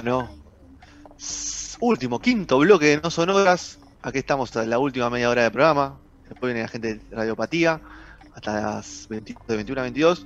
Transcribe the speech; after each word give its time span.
Bueno, 0.00 0.28
último, 1.80 2.20
quinto 2.20 2.56
bloque 2.60 2.86
de 2.86 3.00
No 3.00 3.10
Sonoras. 3.10 3.80
Aquí 4.00 4.18
estamos 4.18 4.54
en 4.54 4.70
la 4.70 4.78
última 4.78 5.10
media 5.10 5.28
hora 5.28 5.42
de 5.42 5.50
programa. 5.50 5.98
Después 6.28 6.52
viene 6.52 6.62
la 6.62 6.68
gente 6.68 6.94
de 6.94 7.00
Radiopatía 7.10 7.80
hasta 8.32 8.60
las 8.60 9.08
20, 9.08 9.34
de 9.48 9.56
21 9.56 9.80
a 9.80 9.82
22. 9.82 10.24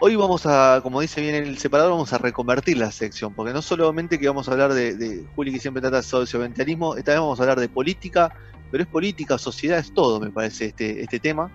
Hoy 0.00 0.16
vamos 0.16 0.44
a, 0.44 0.80
como 0.82 1.00
dice 1.00 1.22
bien 1.22 1.34
el 1.34 1.56
separador, 1.56 1.92
vamos 1.92 2.12
a 2.12 2.18
reconvertir 2.18 2.76
la 2.76 2.90
sección, 2.90 3.32
porque 3.32 3.54
no 3.54 3.62
solamente 3.62 4.18
que 4.18 4.28
vamos 4.28 4.50
a 4.50 4.52
hablar 4.52 4.74
de, 4.74 5.26
Juli 5.34 5.50
que 5.50 5.60
siempre 5.60 5.80
trata 5.80 5.96
de 5.96 6.02
socioambientalismo, 6.02 6.96
esta 6.96 7.12
vez 7.12 7.20
vamos 7.20 7.40
a 7.40 7.44
hablar 7.44 7.58
de 7.58 7.70
política, 7.70 8.34
pero 8.70 8.82
es 8.82 8.88
política, 8.90 9.38
sociedad, 9.38 9.78
es 9.78 9.94
todo, 9.94 10.20
me 10.20 10.30
parece, 10.30 10.66
este, 10.66 11.00
este 11.02 11.18
tema, 11.20 11.50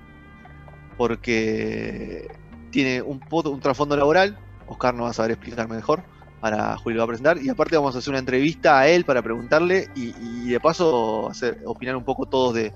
porque 0.97 2.27
tiene 2.71 3.03
un, 3.03 3.21
un 3.29 3.59
trasfondo 3.59 3.95
laboral, 3.95 4.35
Oscar 4.65 4.95
nos 4.95 5.05
va 5.05 5.09
a 5.11 5.13
saber 5.13 5.33
explicarme 5.33 5.75
mejor, 5.75 6.14
para 6.45 6.77
Julio 6.77 6.99
va 6.99 7.05
a 7.05 7.07
presentar. 7.07 7.39
Y 7.41 7.49
aparte 7.49 7.75
vamos 7.75 7.95
a 7.95 7.97
hacer 7.97 8.11
una 8.11 8.19
entrevista 8.19 8.77
a 8.77 8.87
él 8.87 9.03
para 9.03 9.23
preguntarle 9.23 9.87
y, 9.95 10.47
de 10.47 10.59
paso 10.59 11.27
hacer, 11.27 11.57
opinar 11.65 11.95
un 11.95 12.03
poco 12.03 12.27
todos 12.27 12.53
de, 12.53 12.71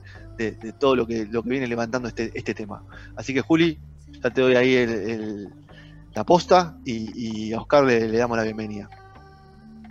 todo 0.80 0.96
lo 0.96 1.06
que, 1.06 1.28
lo 1.28 1.44
que 1.44 1.52
viene 1.52 1.68
levantando 1.68 2.08
este, 2.08 2.32
este 2.34 2.56
tema. 2.56 2.82
Así 3.16 3.32
que 3.32 3.42
Juli, 3.42 3.78
ya 4.24 4.32
te 4.32 4.42
doy 4.42 4.56
ahí 4.56 5.48
la 6.16 6.24
posta 6.24 6.78
y, 6.84 7.54
a 7.54 7.62
Oscar 7.62 7.84
le, 7.84 8.12
damos 8.12 8.38
la 8.38 8.44
bienvenida. 8.44 8.90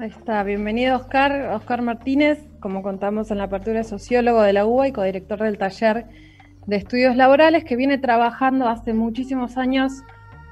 Ahí 0.01 0.09
está, 0.11 0.43
bienvenido 0.43 0.97
Oscar, 0.97 1.53
Oscar 1.55 1.81
Martínez, 1.81 2.41
como 2.59 2.83
contamos 2.83 3.31
en 3.31 3.39
la 3.39 3.45
apertura, 3.45 3.85
sociólogo 3.85 4.43
de 4.43 4.55
la 4.55 4.67
UBA 4.67 4.89
y 4.89 4.93
codirector 4.93 5.41
del 5.41 5.57
taller 5.57 6.05
de 6.67 6.75
estudios 6.75 7.15
laborales 7.15 7.63
que 7.63 7.77
viene 7.77 7.99
trabajando 7.99 8.69
hace 8.69 8.93
muchísimos 8.93 9.57
años 9.57 10.03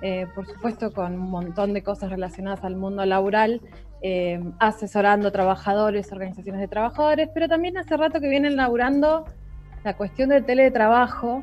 eh, 0.09 0.29
por 0.37 0.47
supuesto 0.47 0.93
con 0.93 1.15
un 1.15 1.31
montón 1.33 1.75
de 1.75 1.83
cosas 1.83 2.11
relacionadas 2.11 2.62
al 2.62 2.77
mundo 2.77 3.05
laboral, 3.05 3.61
eh, 4.03 4.41
asesorando 4.61 5.33
trabajadores, 5.33 6.13
organizaciones 6.13 6.61
de 6.61 6.69
trabajadores, 6.69 7.29
pero 7.35 7.48
también 7.48 7.77
hace 7.77 7.97
rato 7.97 8.21
que 8.21 8.29
vienen 8.29 8.55
laburando 8.55 9.25
la 9.83 9.97
cuestión 9.97 10.29
del 10.29 10.45
teletrabajo, 10.45 11.43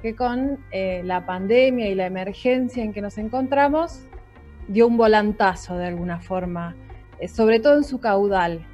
que 0.00 0.16
con 0.16 0.58
eh, 0.70 1.02
la 1.04 1.26
pandemia 1.26 1.90
y 1.90 1.94
la 1.94 2.06
emergencia 2.06 2.82
en 2.82 2.94
que 2.94 3.02
nos 3.02 3.18
encontramos, 3.18 4.06
dio 4.66 4.86
un 4.86 4.96
volantazo 4.96 5.76
de 5.76 5.88
alguna 5.88 6.20
forma, 6.20 6.74
sobre 7.28 7.60
todo 7.60 7.76
en 7.76 7.84
su 7.84 8.00
caudal. 8.00 8.64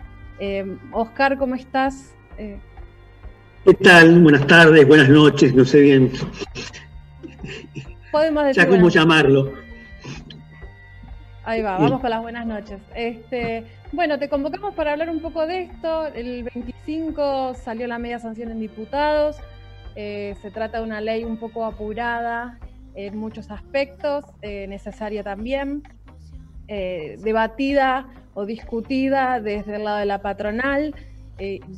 Oscar, 0.92 1.36
¿cómo 1.36 1.56
estás? 1.56 2.14
¿Qué 2.36 3.74
tal? 3.82 4.20
Buenas 4.22 4.46
tardes, 4.46 4.86
buenas 4.86 5.08
noches, 5.08 5.52
no 5.52 5.64
sé 5.64 5.80
bien 5.80 6.12
podemos 8.10 8.44
decir. 8.44 8.62
Ya 8.62 8.68
cómo 8.68 8.88
llamarlo. 8.88 9.52
Ahí 11.46 11.62
va, 11.62 11.78
vamos 11.78 12.00
con 12.00 12.10
las 12.10 12.22
buenas 12.22 12.44
noches. 12.44 12.80
Este, 12.94 13.64
bueno, 13.92 14.18
te 14.18 14.28
convocamos 14.28 14.74
para 14.74 14.92
hablar 14.92 15.10
un 15.10 15.20
poco 15.20 15.46
de 15.46 15.62
esto. 15.62 16.08
El 16.08 16.42
25 16.42 17.54
salió 17.54 17.86
la 17.86 17.98
media 17.98 18.18
sanción 18.18 18.50
en 18.50 18.58
diputados. 18.58 19.36
Eh, 19.94 20.34
se 20.42 20.50
trata 20.50 20.78
de 20.78 20.84
una 20.84 21.00
ley 21.00 21.22
un 21.22 21.36
poco 21.36 21.64
apurada 21.64 22.58
en 22.96 23.16
muchos 23.16 23.52
aspectos, 23.52 24.24
eh, 24.42 24.66
necesaria 24.66 25.22
también, 25.22 25.84
eh, 26.66 27.16
debatida 27.22 28.08
o 28.34 28.44
discutida 28.44 29.40
desde 29.40 29.76
el 29.76 29.84
lado 29.84 29.98
de 29.98 30.06
la 30.06 30.20
patronal, 30.22 30.94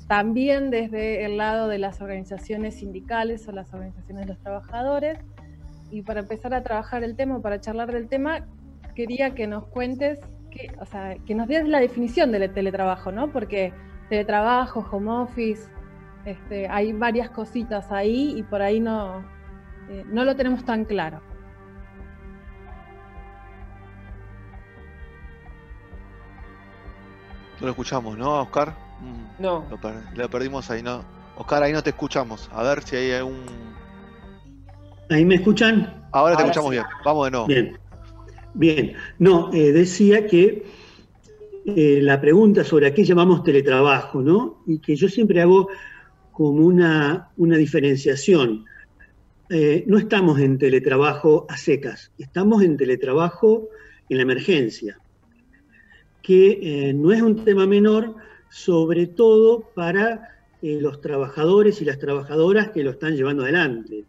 también 0.07 0.71
desde 0.71 1.25
el 1.25 1.37
lado 1.37 1.69
de 1.69 1.79
las 1.79 2.01
organizaciones 2.01 2.77
sindicales 2.77 3.47
o 3.49 3.53
las 3.53 3.75
organizaciones 3.75 4.25
de 4.25 4.33
los 4.33 4.39
trabajadores 4.39 5.19
y 5.91 6.03
para 6.03 6.21
empezar 6.21 6.55
a 6.55 6.63
trabajar 6.63 7.05
el 7.05 7.17
tema, 7.17 7.41
para 7.41 7.61
charlar 7.61 7.93
del 7.93 8.09
tema, 8.09 8.47
quería 8.95 9.35
que 9.35 9.47
nos 9.47 9.67
cuentes, 9.67 10.19
que, 10.51 10.71
o 10.81 10.85
sea, 10.85 11.17
que 11.27 11.35
nos 11.35 11.49
des 11.49 11.67
la 11.69 11.81
definición 11.81 12.33
del 12.33 12.53
teletrabajo, 12.53 13.13
¿no? 13.13 13.31
Porque 13.31 13.73
teletrabajo, 14.09 14.87
home 14.91 15.11
office, 15.11 15.71
este, 16.25 16.69
hay 16.69 16.93
varias 16.93 17.31
cositas 17.31 17.91
ahí 17.91 18.35
y 18.37 18.43
por 18.43 18.61
ahí 18.61 18.81
no, 18.81 19.25
eh, 19.89 20.05
no 20.07 20.25
lo 20.25 20.37
tenemos 20.37 20.65
tan 20.65 20.85
claro. 20.85 21.21
No 27.61 27.67
lo 27.67 27.71
escuchamos, 27.71 28.17
¿no, 28.17 28.43
Oscar? 28.43 28.75
Mm, 29.01 29.43
no. 29.43 29.65
Lo, 30.15 30.29
perdimos 30.29 30.71
ahí, 30.71 30.83
¿no? 30.83 31.03
Oscar, 31.37 31.63
ahí 31.63 31.73
no 31.73 31.83
te 31.83 31.91
escuchamos. 31.91 32.49
A 32.53 32.63
ver 32.63 32.83
si 32.83 32.97
hay 32.97 33.13
algún 33.13 33.45
¿Ahí 35.11 35.25
me 35.25 35.37
escuchan? 35.37 36.07
Ahora 36.13 36.37
te 36.37 36.43
escuchamos 36.43 36.71
bien. 36.71 36.85
Vamos 37.05 37.27
de 37.27 37.31
nuevo. 37.31 37.47
Bien. 37.47 37.79
Bien. 38.55 38.95
No, 39.19 39.51
eh, 39.55 39.73
decía 39.73 40.27
que 40.27 40.65
eh, 41.65 42.01
la 42.03 42.21
pregunta 42.21 42.63
sobre 42.63 42.89
a 42.89 42.95
qué 42.95 43.05
llamamos 43.05 43.43
teletrabajo, 43.43 44.21
¿no? 44.21 44.63
Y 44.67 44.81
que 44.81 44.97
yo 44.97 45.09
siempre 45.09 45.41
hago 45.41 45.69
como 46.33 46.67
una, 46.67 47.31
diferenciación. 47.37 48.67
Eh, 49.49 49.85
no 49.87 49.97
estamos 49.97 50.39
en 50.41 50.59
teletrabajo 50.59 51.47
a 51.49 51.57
secas, 51.57 52.13
estamos 52.19 52.63
en 52.63 52.77
teletrabajo 52.77 53.69
en 54.11 54.19
la 54.19 54.23
emergencia, 54.25 54.99
que 56.23 56.93
no 56.95 57.13
es 57.13 57.23
un 57.23 57.45
tema 57.45 57.67
menor, 57.67 58.15
sobre 58.51 59.07
todo 59.07 59.71
para 59.75 60.37
los 60.61 61.01
trabajadores 61.01 61.81
y 61.81 61.87
las 61.87 61.99
trabajadoras 61.99 62.71
que 62.71 62.85
lo 62.85 62.91
están 62.91 63.17
llevando 63.17 63.45
adelante. 63.45 64.05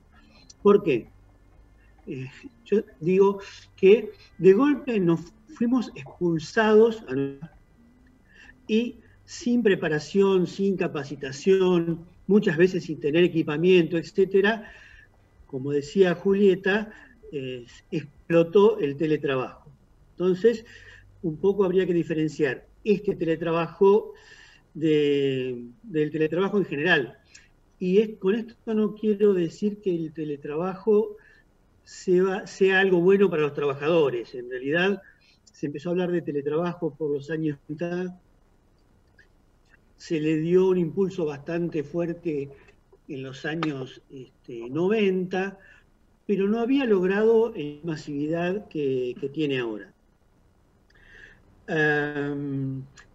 ¿Por 0.61 0.83
qué? 0.83 1.09
Eh, 2.07 2.27
yo 2.65 2.81
digo 2.99 3.39
que 3.75 4.11
de 4.37 4.53
golpe 4.53 4.99
nos 4.99 5.33
fuimos 5.55 5.91
expulsados 5.95 7.03
y 8.67 8.97
sin 9.25 9.61
preparación, 9.63 10.47
sin 10.47 10.75
capacitación, 10.75 12.05
muchas 12.27 12.57
veces 12.57 12.85
sin 12.85 12.99
tener 12.99 13.23
equipamiento, 13.23 13.97
etcétera, 13.97 14.71
como 15.45 15.71
decía 15.71 16.15
Julieta, 16.15 16.91
explotó 17.91 18.79
el 18.79 18.95
teletrabajo. 18.97 19.69
Entonces, 20.11 20.65
un 21.21 21.37
poco 21.37 21.63
habría 21.63 21.85
que 21.85 21.93
diferenciar 21.93 22.65
este 22.83 23.15
teletrabajo 23.15 24.13
del 24.73 25.73
teletrabajo 25.91 26.57
en 26.57 26.65
general. 26.65 27.17
Y 27.79 28.15
con 28.15 28.35
esto 28.35 28.73
no 28.73 28.93
quiero 28.93 29.33
decir 29.33 29.79
que 29.81 29.95
el 29.95 30.11
teletrabajo 30.11 31.15
sea, 31.89 32.79
algo 32.79 32.99
bueno 32.99 33.29
para 33.29 33.43
los 33.43 33.53
trabajadores. 33.53 34.35
En 34.35 34.49
realidad 34.49 35.01
se 35.45 35.67
empezó 35.67 35.89
a 35.89 35.91
hablar 35.93 36.11
de 36.11 36.21
teletrabajo 36.21 36.93
por 36.93 37.11
los 37.11 37.29
años 37.29 37.57
90. 37.69 38.19
Se 39.97 40.19
le 40.19 40.37
dio 40.37 40.67
un 40.67 40.77
impulso 40.77 41.25
bastante 41.25 41.83
fuerte 41.83 42.49
en 43.07 43.23
los 43.23 43.45
años 43.45 44.01
90, 44.49 45.47
este, 45.47 45.57
pero 46.25 46.47
no 46.47 46.59
había 46.59 46.85
logrado 46.85 47.53
la 47.55 47.79
masividad 47.83 48.67
que, 48.67 49.15
tiene 49.33 49.59
ahora. 49.59 49.93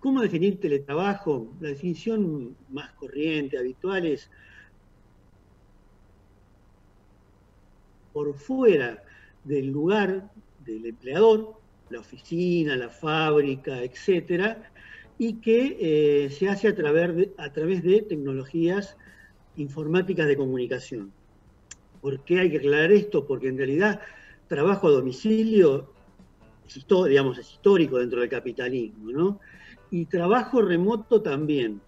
¿Cómo 0.00 0.20
definir 0.20 0.58
teletrabajo? 0.58 1.54
La 1.60 1.68
definición 1.68 2.56
más 2.70 2.92
corriente, 2.92 3.58
habitual 3.58 4.06
es 4.06 4.30
por 8.14 8.32
fuera 8.38 9.02
del 9.44 9.66
lugar 9.66 10.30
del 10.64 10.86
empleador, 10.86 11.60
la 11.90 12.00
oficina, 12.00 12.76
la 12.76 12.88
fábrica, 12.88 13.82
etcétera, 13.82 14.70
y 15.18 15.34
que 15.34 15.76
eh, 15.78 16.30
se 16.30 16.48
hace 16.48 16.68
a 16.68 16.74
través, 16.74 17.14
de, 17.14 17.32
a 17.36 17.52
través 17.52 17.82
de 17.82 18.00
tecnologías 18.00 18.96
informáticas 19.56 20.26
de 20.26 20.36
comunicación. 20.36 21.12
¿Por 22.00 22.24
qué 22.24 22.40
hay 22.40 22.50
que 22.50 22.58
aclarar 22.58 22.92
esto? 22.92 23.26
Porque 23.26 23.48
en 23.48 23.58
realidad 23.58 24.00
trabajo 24.48 24.88
a 24.88 24.92
domicilio 24.92 25.90
es, 26.66 26.86
digamos, 27.08 27.38
es 27.38 27.50
histórico 27.50 27.98
dentro 27.98 28.20
del 28.20 28.28
capitalismo, 28.28 29.10
¿no? 29.10 29.40
Y 29.90 30.06
trabajo 30.06 30.62
remoto 30.62 31.20
también. 31.20 31.80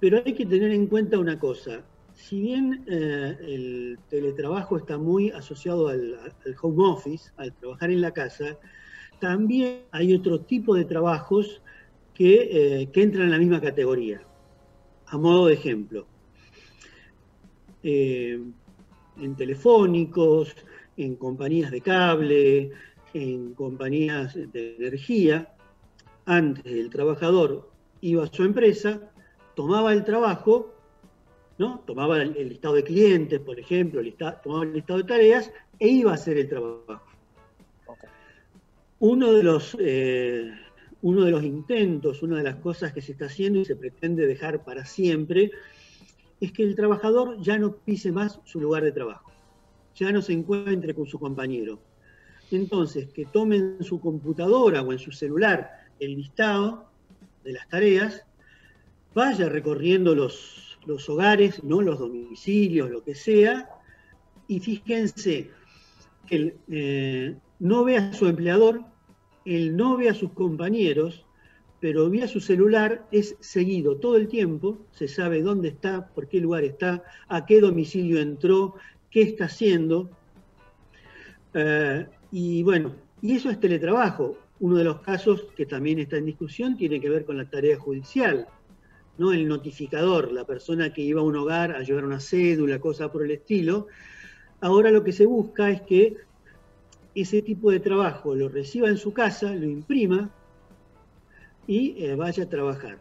Pero 0.00 0.22
hay 0.24 0.34
que 0.34 0.46
tener 0.46 0.70
en 0.70 0.86
cuenta 0.86 1.18
una 1.18 1.38
cosa, 1.38 1.82
si 2.18 2.40
bien 2.40 2.84
eh, 2.88 3.36
el 3.40 3.98
teletrabajo 4.10 4.76
está 4.76 4.98
muy 4.98 5.30
asociado 5.30 5.88
al, 5.88 6.18
home 6.60 6.84
office, 6.84 7.30
al 7.36 7.54
trabajar 7.54 7.90
en 7.90 8.00
la 8.00 8.10
casa, 8.10 8.58
también 9.20 9.82
hay 9.92 10.14
otro 10.14 10.40
tipo 10.40 10.74
de 10.74 10.84
trabajos 10.84 11.62
que, 12.12 12.80
eh, 12.82 12.90
entran 12.92 13.26
en 13.26 13.30
la 13.30 13.38
misma 13.38 13.60
categoría. 13.60 14.20
A 15.06 15.16
modo 15.16 15.46
de 15.46 15.54
ejemplo, 15.54 16.06
eh, 17.84 18.42
en 19.20 19.36
telefónicos, 19.36 20.54
en 20.96 21.14
compañías 21.14 21.70
de 21.70 21.80
cable, 21.80 22.72
en 23.14 23.54
compañías 23.54 24.34
de 24.34 24.76
energía, 24.76 25.54
antes 26.26 26.66
el 26.66 26.90
trabajador 26.90 27.70
iba 28.00 28.24
a 28.24 28.26
su 28.26 28.42
empresa, 28.42 29.00
tomaba 29.54 29.92
el 29.92 30.04
trabajo, 30.04 30.77
¿no? 31.58 31.80
tomaba 31.80 32.22
el, 32.22 32.48
listado 32.48 32.74
de 32.74 32.84
clientes, 32.84 33.40
por 33.40 33.58
ejemplo, 33.58 34.00
tomaba 34.42 34.64
el 34.64 34.72
listado 34.72 34.98
de 34.98 35.04
tareas 35.04 35.52
e 35.78 35.88
iba 35.88 36.12
a 36.12 36.14
hacer 36.14 36.38
el 36.38 36.48
trabajo. 36.48 37.02
Uno, 39.00 39.32
de 39.32 39.42
los, 39.42 39.76
eh, 39.78 40.50
uno 41.02 41.24
de 41.24 41.30
los 41.30 41.44
intentos, 41.44 42.22
una 42.22 42.38
de 42.38 42.44
las 42.44 42.56
cosas 42.56 42.92
que 42.92 43.00
se 43.00 43.12
está 43.12 43.26
haciendo 43.26 43.60
y 43.60 43.64
se 43.64 43.76
pretende 43.76 44.26
dejar 44.26 44.64
para 44.64 44.84
siempre, 44.84 45.52
es 46.40 46.52
que 46.52 46.62
el 46.62 46.74
trabajador 46.74 47.40
ya 47.40 47.58
no 47.58 47.76
pise 47.76 48.12
más 48.12 48.40
su 48.44 48.60
lugar 48.60 48.84
de 48.84 48.92
trabajo, 48.92 49.30
ya 49.94 50.10
no 50.12 50.22
se 50.22 50.32
encuentre 50.32 50.94
con 50.94 51.06
su 51.06 51.18
compañero. 51.18 51.80
Entonces, 52.50 53.08
que 53.08 53.26
tome 53.26 53.56
en 53.56 53.84
su 53.84 54.00
computadora 54.00 54.82
o 54.82 54.92
en 54.92 54.98
su 54.98 55.12
celular 55.12 55.70
el 56.00 56.16
listado 56.16 56.88
de 57.44 57.52
las 57.52 57.68
tareas, 57.68 58.24
vaya 59.14 59.48
recorriendo 59.48 60.14
los, 60.14 60.67
los 60.88 61.08
hogares, 61.08 61.62
¿no? 61.62 61.82
los 61.82 61.98
domicilios, 61.98 62.90
lo 62.90 63.04
que 63.04 63.14
sea, 63.14 63.68
y 64.48 64.58
fíjense 64.58 65.50
que 66.26 66.56
eh, 66.68 67.36
no 67.58 67.84
ve 67.84 67.98
a 67.98 68.12
su 68.14 68.26
empleador, 68.26 68.82
él 69.44 69.76
no 69.76 69.98
ve 69.98 70.08
a 70.08 70.14
sus 70.14 70.32
compañeros, 70.32 71.26
pero 71.80 72.08
vía 72.08 72.26
su 72.26 72.40
celular 72.40 73.06
es 73.12 73.36
seguido 73.38 73.98
todo 73.98 74.16
el 74.16 74.28
tiempo, 74.28 74.78
se 74.90 75.06
sabe 75.06 75.42
dónde 75.42 75.68
está, 75.68 76.08
por 76.08 76.26
qué 76.26 76.40
lugar 76.40 76.64
está, 76.64 77.04
a 77.28 77.44
qué 77.44 77.60
domicilio 77.60 78.18
entró, 78.18 78.74
qué 79.10 79.22
está 79.22 79.44
haciendo. 79.44 80.10
Eh, 81.54 82.06
y 82.32 82.62
bueno, 82.62 82.94
y 83.20 83.36
eso 83.36 83.50
es 83.50 83.60
teletrabajo. 83.60 84.38
Uno 84.60 84.76
de 84.76 84.84
los 84.84 85.00
casos 85.02 85.46
que 85.54 85.66
también 85.66 85.98
está 86.00 86.16
en 86.16 86.24
discusión 86.24 86.76
tiene 86.76 87.00
que 87.00 87.10
ver 87.10 87.24
con 87.24 87.36
la 87.36 87.48
tarea 87.48 87.78
judicial, 87.78 88.48
¿no? 89.18 89.32
El 89.32 89.46
notificador, 89.46 90.32
la 90.32 90.44
persona 90.44 90.92
que 90.92 91.02
iba 91.02 91.20
a 91.20 91.24
un 91.24 91.36
hogar 91.36 91.72
a 91.72 91.82
llevar 91.82 92.04
una 92.04 92.20
cédula, 92.20 92.80
cosa 92.80 93.12
por 93.12 93.24
el 93.24 93.32
estilo. 93.32 93.88
Ahora 94.60 94.90
lo 94.90 95.04
que 95.04 95.12
se 95.12 95.26
busca 95.26 95.70
es 95.70 95.82
que 95.82 96.16
ese 97.14 97.42
tipo 97.42 97.70
de 97.70 97.80
trabajo 97.80 98.34
lo 98.34 98.48
reciba 98.48 98.88
en 98.88 98.96
su 98.96 99.12
casa, 99.12 99.52
lo 99.54 99.66
imprima 99.66 100.30
y 101.66 102.02
eh, 102.04 102.14
vaya 102.14 102.44
a 102.44 102.48
trabajar. 102.48 102.98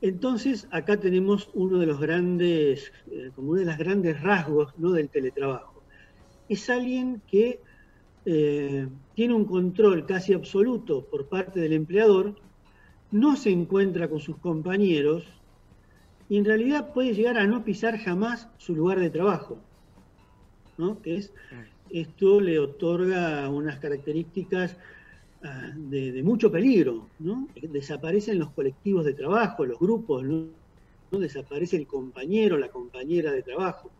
Entonces, 0.00 0.68
acá 0.70 0.98
tenemos 0.98 1.48
uno 1.54 1.78
de 1.78 1.86
los 1.86 1.98
grandes, 1.98 2.92
eh, 3.10 3.30
como 3.34 3.52
uno 3.52 3.60
de 3.60 3.66
los 3.66 3.78
grandes 3.78 4.20
rasgos 4.22 4.74
¿no? 4.78 4.92
del 4.92 5.08
teletrabajo. 5.08 5.82
Es 6.48 6.68
alguien 6.68 7.22
que 7.26 7.60
eh, 8.26 8.86
tiene 9.14 9.34
un 9.34 9.46
control 9.46 10.04
casi 10.04 10.34
absoluto 10.34 11.06
por 11.06 11.28
parte 11.28 11.60
del 11.60 11.72
empleador, 11.72 12.36
no 13.10 13.36
se 13.36 13.50
encuentra 13.50 14.08
con 14.08 14.20
sus 14.20 14.36
compañeros 14.38 15.24
y 16.28 16.38
en 16.38 16.44
realidad 16.44 16.92
puede 16.92 17.14
llegar 17.14 17.38
a 17.38 17.46
no 17.46 17.64
pisar 17.64 17.98
jamás 17.98 18.48
su 18.58 18.74
lugar 18.74 19.00
de 19.00 19.10
trabajo. 19.10 19.58
¿no? 20.76 20.98
es, 21.04 21.32
esto 21.90 22.40
le 22.40 22.58
otorga 22.58 23.48
unas 23.48 23.78
características 23.78 24.76
ah, 25.44 25.70
de, 25.76 26.22
mucho 26.22 26.50
peligro. 26.50 27.08
¿no? 27.18 27.48
Desaparecen 27.60 28.38
los 28.38 28.50
colectivos 28.50 29.04
de 29.04 29.14
trabajo, 29.14 29.64
los 29.64 29.78
grupos, 29.78 30.24
¿no? 30.24 30.46
desaparece 31.10 31.76
el 31.76 31.86
compañero, 31.86 32.58
la 32.58 32.68
compañera 32.68 33.30
de 33.30 33.42
trabajo 33.42 33.90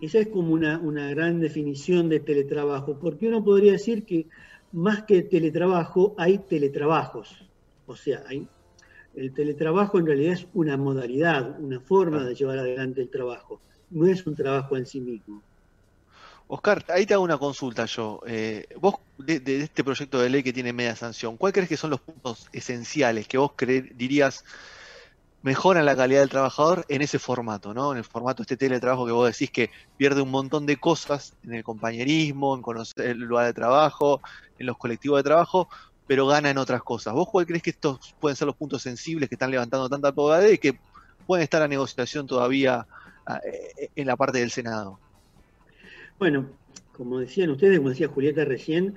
esa 0.00 0.18
es 0.18 0.28
como 0.28 0.52
una, 0.52 0.78
gran 1.10 1.40
definición 1.40 2.08
de 2.08 2.20
teletrabajo, 2.20 2.98
porque 2.98 3.28
uno 3.28 3.44
podría 3.44 3.72
decir 3.72 4.04
que 4.04 4.26
más 4.72 5.04
que 5.04 5.22
teletrabajo 5.22 6.14
hay 6.16 6.38
teletrabajos. 6.38 7.44
O 7.86 7.96
sea, 7.96 8.24
hay, 8.26 8.46
el 9.14 9.32
teletrabajo 9.32 9.98
en 9.98 10.06
realidad 10.06 10.34
es 10.34 10.46
una 10.54 10.76
modalidad, 10.76 11.58
una 11.60 11.80
forma 11.80 12.24
de 12.24 12.34
llevar 12.34 12.58
adelante 12.58 13.00
el 13.00 13.10
trabajo, 13.10 13.60
no 13.90 14.06
es 14.06 14.26
un 14.26 14.34
trabajo 14.34 14.76
en 14.76 14.86
sí 14.86 15.00
mismo. 15.00 15.42
Oscar, 16.48 16.84
ahí 16.88 17.06
te 17.06 17.14
hago 17.14 17.22
una 17.22 17.38
consulta 17.38 17.86
yo. 17.86 18.20
Eh, 18.26 18.66
vos, 18.78 18.96
de, 19.16 19.40
este 19.62 19.82
proyecto 19.82 20.20
de 20.20 20.28
ley 20.28 20.42
que 20.42 20.52
tiene 20.52 20.72
media 20.72 20.94
sanción, 20.94 21.36
¿cuál 21.36 21.52
crees 21.52 21.68
que 21.68 21.76
son 21.76 21.90
los 21.90 22.00
puntos 22.00 22.48
esenciales 22.52 23.26
que 23.26 23.38
vos 23.38 23.52
dirías 23.94 24.44
mejoran 25.42 25.84
la 25.84 25.96
calidad 25.96 26.20
del 26.20 26.28
trabajador 26.28 26.84
en 26.88 27.02
ese 27.02 27.18
formato, 27.18 27.74
¿no? 27.74 27.92
En 27.92 27.98
el 27.98 28.04
formato 28.04 28.42
este 28.42 28.56
teletrabajo 28.56 29.06
que 29.06 29.12
vos 29.12 29.26
decís 29.26 29.50
que 29.50 29.70
pierde 29.96 30.22
un 30.22 30.30
montón 30.30 30.66
de 30.66 30.76
cosas 30.76 31.34
en 31.42 31.54
el 31.54 31.64
compañerismo, 31.64 32.54
en 32.54 32.62
conocer 32.62 33.06
el 33.06 33.18
lugar 33.18 33.46
de 33.46 33.52
trabajo, 33.52 34.20
en 34.58 34.66
los 34.66 34.76
colectivos 34.78 35.18
de 35.18 35.24
trabajo, 35.24 35.68
pero 36.12 36.26
gana 36.26 36.50
en 36.50 36.58
otras 36.58 36.82
cosas. 36.82 37.14
¿Vos 37.14 37.26
cuál 37.26 37.46
crees 37.46 37.62
que 37.62 37.70
estos 37.70 38.14
pueden 38.20 38.36
ser 38.36 38.44
los 38.44 38.54
puntos 38.54 38.82
sensibles 38.82 39.30
que 39.30 39.34
están 39.34 39.50
levantando 39.50 39.88
tanta 39.88 40.12
pobreza 40.12 40.52
y 40.52 40.58
que 40.58 40.78
pueden 41.26 41.42
estar 41.42 41.62
a 41.62 41.68
negociación 41.68 42.26
todavía 42.26 42.86
ah, 43.24 43.40
eh, 43.46 43.88
en 43.96 44.06
la 44.06 44.14
parte 44.14 44.38
del 44.38 44.50
Senado? 44.50 44.98
Bueno, 46.18 46.50
como 46.94 47.18
decían 47.18 47.48
ustedes, 47.48 47.78
como 47.78 47.88
decía 47.88 48.08
Julieta 48.08 48.44
recién, 48.44 48.94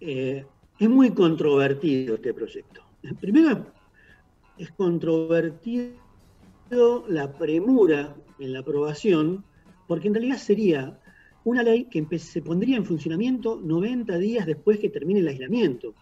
eh, 0.00 0.46
es 0.78 0.88
muy 0.88 1.10
controvertido 1.10 2.14
este 2.14 2.32
proyecto. 2.32 2.84
Primero, 3.20 3.66
es 4.56 4.70
controvertido 4.70 5.90
la 7.08 7.32
premura 7.36 8.14
en 8.38 8.52
la 8.52 8.60
aprobación, 8.60 9.42
porque 9.88 10.06
en 10.06 10.14
realidad 10.14 10.38
sería 10.38 11.00
una 11.42 11.64
ley 11.64 11.86
que 11.86 12.06
se 12.20 12.42
pondría 12.42 12.76
en 12.76 12.84
funcionamiento 12.84 13.60
90 13.60 14.18
días 14.18 14.46
después 14.46 14.78
que 14.78 14.88
termine 14.88 15.18
el 15.18 15.26
aislamiento. 15.26 15.96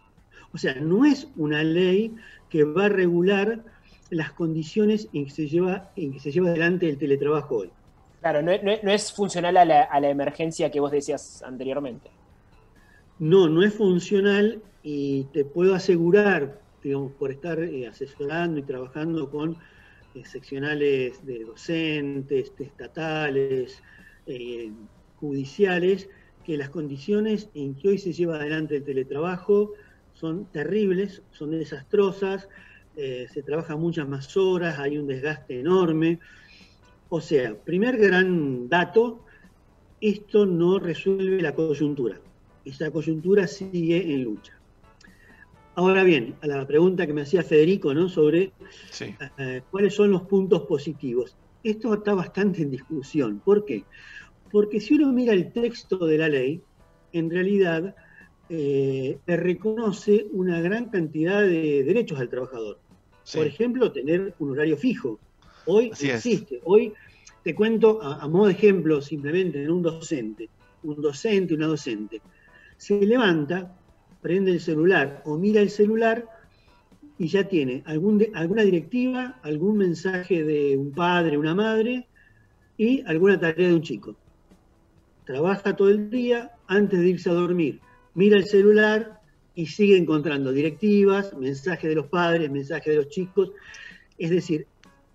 O 0.55 0.59
sea, 0.59 0.75
no 0.75 1.05
es 1.05 1.29
una 1.37 1.63
ley 1.63 2.15
que 2.49 2.65
va 2.65 2.87
a 2.87 2.89
regular 2.89 3.65
las 4.11 4.33
condiciones 4.33 5.09
en 5.13 5.25
que 5.25 5.31
se 5.31 5.49
lleva, 5.49 5.91
en 5.97 6.13
que 6.13 6.21
se 6.21 6.31
lleva 6.31 6.49
adelante 6.49 6.89
el 6.89 6.99
teletrabajo 6.99 7.57
hoy. 7.57 7.71
Claro, 8.21 8.43
no, 8.43 8.53
es 8.53 9.13
funcional 9.13 9.57
a 9.57 9.65
la, 9.65 9.83
a 9.83 10.01
la 10.01 10.11
emergencia 10.11 10.71
que 10.71 10.79
vos 10.79 10.93
decías 10.93 11.43
anteriormente. 11.43 12.11
No, 13.19 13.49
no 13.49 13.63
es 13.63 13.75
funcional 13.75 14.63
y 14.83 15.25
te 15.33 15.45
puedo 15.45 15.75
asegurar 15.75 16.63
digamos, 16.83 17.13
por 17.13 17.31
estar 17.31 17.59
eh, 17.61 17.87
asesorando 17.87 18.59
y 18.59 18.63
trabajando 18.63 19.31
con 19.31 19.57
eh, 20.15 20.25
seccionales 20.25 21.25
de 21.25 21.45
docentes, 21.45 22.53
estatales, 22.59 23.83
eh, 24.27 24.71
judiciales, 25.17 26.09
que 26.45 26.57
las 26.57 26.71
condiciones 26.71 27.49
en 27.55 27.75
que 27.75 27.89
hoy 27.89 27.99
se 27.99 28.13
lleva 28.13 28.37
adelante 28.37 28.77
el 28.77 28.85
teletrabajo 28.85 29.73
son 30.13 30.47
terribles, 30.47 31.23
son 31.31 31.51
desastrosas, 31.51 32.49
se 32.95 33.43
trabaja 33.43 33.77
muchas 33.77 34.07
más 34.07 34.37
horas, 34.37 34.79
hay 34.79 34.99
un 34.99 35.07
desgaste 35.07 35.61
enorme. 35.61 36.21
O 37.09 37.21
sea, 37.21 37.55
primer 37.55 37.97
gran 37.97 38.69
dato, 38.69 39.25
esto 40.01 40.47
no 40.47 40.79
resuelve 40.79 41.41
la 41.41 41.55
coyuntura. 41.55 42.21
Esa 42.65 42.91
coyuntura 42.91 43.47
sigue 43.47 44.13
en 44.13 44.25
lucha. 44.25 44.59
Ahora 45.75 46.05
bien, 46.05 46.35
a 46.43 46.47
la 46.47 46.67
pregunta 46.67 47.07
que 47.07 47.15
me 47.15 47.23
hacía 47.23 47.43
Federico, 47.43 47.95
¿no? 47.95 48.09
Sobre 48.09 48.53
eh, 49.39 49.63
cuáles 49.71 49.95
son 49.95 50.11
los 50.11 50.23
puntos 50.23 50.63
positivos. 50.63 51.37
Esto 51.63 51.95
está 51.95 52.15
bastante 52.15 52.63
en 52.63 52.71
discusión. 52.71 53.41
¿Por 53.43 53.65
qué? 53.65 53.85
Porque 54.51 54.81
si 54.81 54.95
uno 54.95 55.13
mira 55.13 55.33
el 55.33 55.53
texto 55.53 56.07
de 56.07 56.19
la 56.19 56.29
ley, 56.29 56.61
en 57.13 57.31
realidad 57.31 57.95
eh, 58.55 59.19
reconoce 59.27 60.27
una 60.33 60.61
gran 60.61 60.91
cantidad 60.91 61.41
de 61.41 61.83
derechos 61.85 62.21
al 62.21 62.29
trabajador. 62.29 62.79
Por 63.35 63.47
ejemplo, 63.47 63.93
tener 63.93 64.35
un 64.39 64.51
horario 64.51 64.77
fijo. 64.77 65.19
Hoy 65.67 65.87
existe. 65.87 66.61
Hoy 66.65 66.93
te 67.43 67.55
cuento 67.55 68.03
a, 68.03 68.23
a, 68.23 68.29
modo 68.29 68.47
de 68.47 68.53
ejemplo 68.53 69.01
simplemente 69.01 69.63
en 69.63 69.71
un 69.71 69.83
docente, 69.83 70.49
un 70.83 71.01
docente, 71.01 71.55
una 71.55 71.67
docente, 71.67 72.21
se 72.77 73.01
levanta 73.01 73.77
prende 74.23 74.53
el 74.53 74.61
celular 74.61 75.23
o 75.27 75.37
mira 75.37 75.61
el 75.61 75.69
celular 75.69 76.27
y 77.19 77.29
ya 77.29 77.47
tiene 77.47 77.83
algún 77.87 78.25
alguna 78.35 78.63
directiva, 78.63 79.39
algún 79.43 79.77
mensaje 79.77 80.45
de 80.45 80.77
un 80.77 80.93
padre, 80.93 81.37
una 81.37 81.55
madre 81.55 82.07
y 82.79 83.03
alguna 83.07 83.39
tarea 83.39 83.69
de 83.69 83.75
un 83.75 83.83
chico. 83.83 84.17
Trabaja 85.27 85.77
todo 85.77 85.91
el 85.91 86.09
día 86.09 86.53
antes 86.67 87.01
de 87.01 87.09
irse 87.09 87.31
a 87.31 87.35
dormir. 87.35 87.81
Mira 88.15 88.37
el 88.37 88.45
celular 88.45 89.21
y 89.55 89.67
sigue 89.67 89.97
encontrando 89.97 90.53
directivas, 90.53 91.35
mensajes 91.37 91.89
de 91.89 91.97
los 91.97 92.07
padres, 92.07 92.51
mensajes 92.51 92.93
de 92.93 92.97
los 92.97 93.09
chicos. 93.09 93.53
Es 94.19 94.31
decir, 94.31 94.67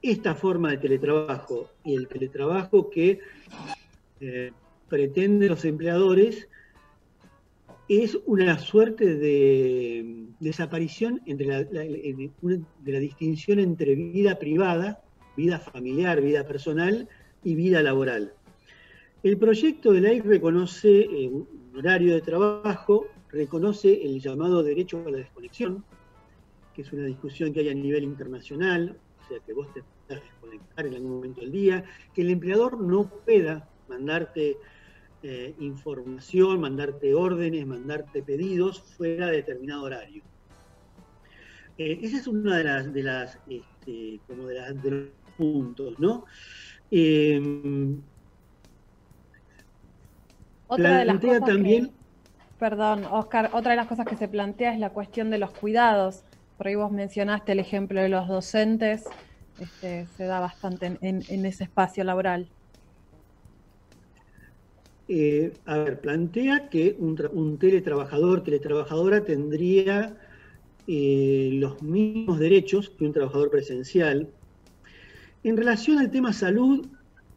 esta 0.02 0.36
forma 0.36 0.72
de 0.72 0.78
teletrabajo 0.78 1.70
y 1.84 1.96
el 1.96 2.08
teletrabajo 2.08 2.90
que 2.90 3.20
eh, 4.20 4.52
pretenden 4.90 5.50
los 5.50 5.66
empleadores 5.66 6.48
es 7.88 8.18
una 8.26 8.60
suerte 8.60 9.16
de 9.16 10.28
desaparición 10.40 11.22
entre 11.26 11.48
la, 11.48 11.64
de 11.64 12.62
la 12.86 13.00
distinción 13.00 13.60
entre 13.60 13.96
vida 13.96 14.38
privada, 14.40 15.02
vida 15.38 15.60
familiar, 15.60 16.22
vida 16.22 16.46
personal 16.46 17.08
y 17.44 17.56
vida 17.56 17.82
laboral. 17.82 18.34
El 19.24 19.38
proyecto 19.38 19.94
de 19.94 20.02
ley 20.02 20.22
reconoce 20.22 21.00
eh, 21.00 21.32
horario 21.78 22.14
de 22.14 22.22
trabajo, 22.22 23.08
reconoce 23.30 24.04
el 24.04 24.20
llamado 24.20 24.64
derecho 24.64 25.04
a 25.06 25.12
la 25.12 25.18
desconexión, 25.18 25.84
que 26.74 26.82
es 26.82 26.92
una 26.94 27.06
discusión 27.06 27.54
que 27.54 27.62
hay 27.62 27.70
a 27.70 27.74
nivel 27.74 28.04
internacional, 28.04 28.98
o 29.24 29.28
sea, 29.28 29.40
que 29.40 29.54
vos 29.54 29.72
te 29.74 29.84
puedas 30.08 30.24
desconectar 30.24 30.86
en 30.86 30.96
algún 30.96 31.16
momento 31.16 31.42
del 31.42 31.52
día, 31.52 31.84
que 32.14 32.22
el 32.22 32.32
empleador 32.32 32.80
no 32.80 33.10
pueda 33.26 33.70
mandarte 33.90 34.58
eh, 35.24 35.56
información, 35.60 36.62
mandarte 36.62 37.14
órdenes, 37.14 37.66
mandarte 37.66 38.24
pedidos 38.24 38.82
fuera 38.82 39.28
de 39.28 39.38
determinado 39.38 39.84
horario. 39.84 40.24
Eh, 41.78 42.00
ese 42.02 42.18
es 42.18 42.28
uno 42.28 42.54
de 42.54 42.64
las, 42.64 42.94
de 42.94 43.04
las, 43.04 43.40
este, 43.48 44.20
como 44.28 44.48
de, 44.48 44.60
los 44.90 45.10
puntos, 45.38 46.00
¿no? 46.00 46.26
Eh, 46.90 47.40
otra 50.68 51.00
de 51.00 51.06
las 51.06 51.20
cosas 51.20 51.46
también, 51.46 51.92
perdón, 52.60 53.06
Oscar, 53.06 53.50
otra 53.54 53.72
de 53.72 53.78
las 53.78 53.88
cosas 53.88 54.06
que 54.06 54.16
se 54.16 54.28
plantea 54.28 54.74
es 54.74 54.80
la 54.80 54.90
cuestión 54.90 55.30
de 55.30 55.38
los 55.38 55.52
cuidados. 55.52 56.24
Por 56.58 56.68
ahí 56.68 56.76
vos 56.76 56.92
mencionaste 56.92 57.52
el 57.52 57.60
ejemplo 57.60 58.02
de 58.02 58.10
los 58.10 58.28
docentes, 58.28 59.04
este, 59.60 60.08
se 60.18 60.26
da 60.26 60.40
bastante 60.40 60.98
en 61.02 61.46
ese 61.46 61.64
espacio 61.64 62.04
laboral. 62.04 62.50
Eh, 65.10 65.54
a 65.66 65.78
ver, 65.78 66.02
plantea 66.02 66.68
que 66.70 66.98
un, 67.00 67.58
teletrabajador, 67.58 68.44
teletrabajadora 68.44 69.24
tendría 69.24 70.18
eh, 70.86 71.50
los 71.54 71.82
mismos 71.82 72.40
derechos 72.40 72.90
que 72.90 73.06
un 73.06 73.14
trabajador 73.14 73.50
presencial. 73.50 74.28
En 75.44 75.56
relación 75.56 76.00
al 76.00 76.12
tema 76.12 76.34
salud, 76.34 76.88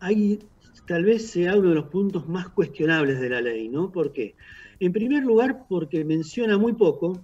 ahí 0.01 0.41
tal 0.91 1.05
vez 1.05 1.31
sea 1.31 1.57
uno 1.57 1.69
de 1.69 1.77
los 1.77 1.87
puntos 1.87 2.29
más 2.29 2.49
cuestionables 2.49 3.21
de 3.21 3.29
la 3.29 3.41
ley, 3.41 3.69
¿no? 3.69 3.93
¿Por 3.93 4.13
qué? 4.13 4.35
En 4.81 4.93
primer 4.93 5.23
lugar, 5.23 5.67
porque 5.69 6.05
menciona 6.05 6.59
muy 6.59 6.73
poco, 6.73 7.23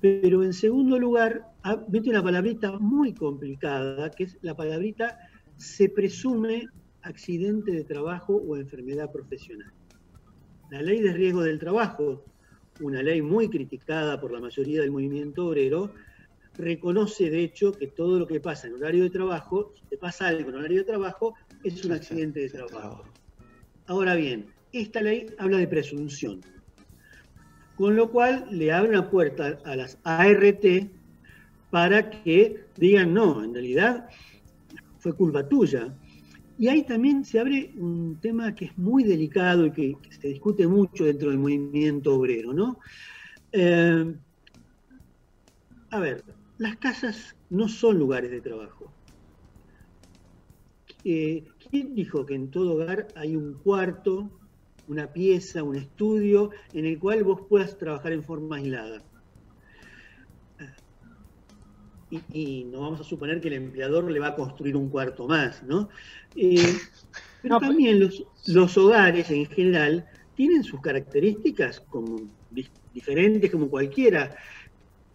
pero 0.00 0.42
en 0.42 0.54
segundo 0.54 0.98
lugar, 0.98 1.44
mete 1.90 2.08
una 2.08 2.22
palabrita 2.22 2.72
muy 2.78 3.12
complicada, 3.12 4.10
que 4.12 4.24
es 4.24 4.38
la 4.40 4.56
palabrita 4.56 5.18
se 5.58 5.90
presume 5.90 6.68
accidente 7.02 7.70
de 7.70 7.84
trabajo 7.84 8.36
o 8.36 8.56
enfermedad 8.56 9.12
profesional. 9.12 9.70
La 10.70 10.80
ley 10.80 11.02
de 11.02 11.12
riesgo 11.12 11.42
del 11.42 11.58
trabajo, 11.58 12.24
una 12.80 13.02
ley 13.02 13.20
muy 13.20 13.50
criticada 13.50 14.18
por 14.18 14.32
la 14.32 14.40
mayoría 14.40 14.80
del 14.80 14.90
movimiento 14.90 15.48
obrero, 15.48 15.92
reconoce 16.56 17.28
de 17.28 17.44
hecho 17.44 17.72
que 17.72 17.88
todo 17.88 18.18
lo 18.18 18.26
que 18.26 18.40
pasa 18.40 18.68
en 18.68 18.74
horario 18.76 19.02
de 19.02 19.10
trabajo, 19.10 19.74
si 19.78 19.84
te 19.84 19.98
pasa 19.98 20.28
algo 20.28 20.48
en 20.48 20.56
horario 20.56 20.78
de 20.78 20.84
trabajo, 20.84 21.34
es 21.64 21.84
un 21.84 21.92
accidente 21.92 22.40
de 22.40 22.50
trabajo. 22.50 23.04
Ahora 23.86 24.14
bien, 24.14 24.46
esta 24.72 25.00
ley 25.00 25.26
habla 25.38 25.58
de 25.58 25.68
presunción, 25.68 26.40
con 27.76 27.96
lo 27.96 28.10
cual 28.10 28.46
le 28.50 28.72
abre 28.72 28.90
una 28.90 29.10
puerta 29.10 29.58
a 29.64 29.76
las 29.76 29.98
ART 30.04 30.64
para 31.70 32.10
que 32.10 32.64
digan, 32.76 33.14
no, 33.14 33.42
en 33.42 33.54
realidad 33.54 34.08
fue 34.98 35.14
culpa 35.14 35.48
tuya, 35.48 35.94
y 36.58 36.68
ahí 36.68 36.84
también 36.84 37.24
se 37.24 37.40
abre 37.40 37.72
un 37.76 38.18
tema 38.20 38.54
que 38.54 38.66
es 38.66 38.78
muy 38.78 39.04
delicado 39.04 39.66
y 39.66 39.72
que, 39.72 39.96
se 40.10 40.28
discute 40.28 40.66
mucho 40.66 41.04
dentro 41.04 41.30
del 41.30 41.38
movimiento 41.38 42.14
obrero, 42.14 42.52
¿no? 42.52 42.78
Eh, 43.50 44.14
a 45.90 45.98
ver, 45.98 46.24
las 46.58 46.76
casas 46.76 47.34
no 47.50 47.68
son 47.68 47.98
lugares 47.98 48.30
de 48.30 48.40
trabajo. 48.40 48.92
Eh, 51.04 51.44
¿Quién 51.70 51.94
dijo 51.94 52.24
que 52.26 52.34
en 52.34 52.50
todo 52.50 52.74
hogar 52.74 53.08
hay 53.16 53.36
un 53.36 53.54
cuarto, 53.54 54.30
una 54.88 55.12
pieza, 55.12 55.62
un 55.62 55.76
estudio 55.76 56.50
en 56.72 56.86
el 56.86 56.98
cual 56.98 57.24
vos 57.24 57.42
puedas 57.48 57.78
trabajar 57.78 58.12
en 58.12 58.22
forma 58.22 58.56
aislada? 58.56 59.02
y, 62.32 62.64
no 62.64 62.82
vamos 62.82 63.00
a 63.00 63.04
suponer 63.04 63.40
que 63.40 63.48
el 63.48 63.54
empleador 63.54 64.10
le 64.10 64.20
va 64.20 64.28
a 64.28 64.36
construir 64.36 64.76
un 64.76 64.90
cuarto 64.90 65.26
más, 65.26 65.62
¿no? 65.62 65.88
Eh, 66.36 66.76
pero 67.40 67.58
también 67.58 68.00
los, 68.00 68.76
hogares 68.76 69.30
en 69.30 69.46
general 69.46 70.06
tienen 70.34 70.62
sus 70.62 70.80
características 70.80 71.80
como 71.80 72.20
diferentes 72.92 73.50
como 73.50 73.68
cualquiera. 73.68 74.36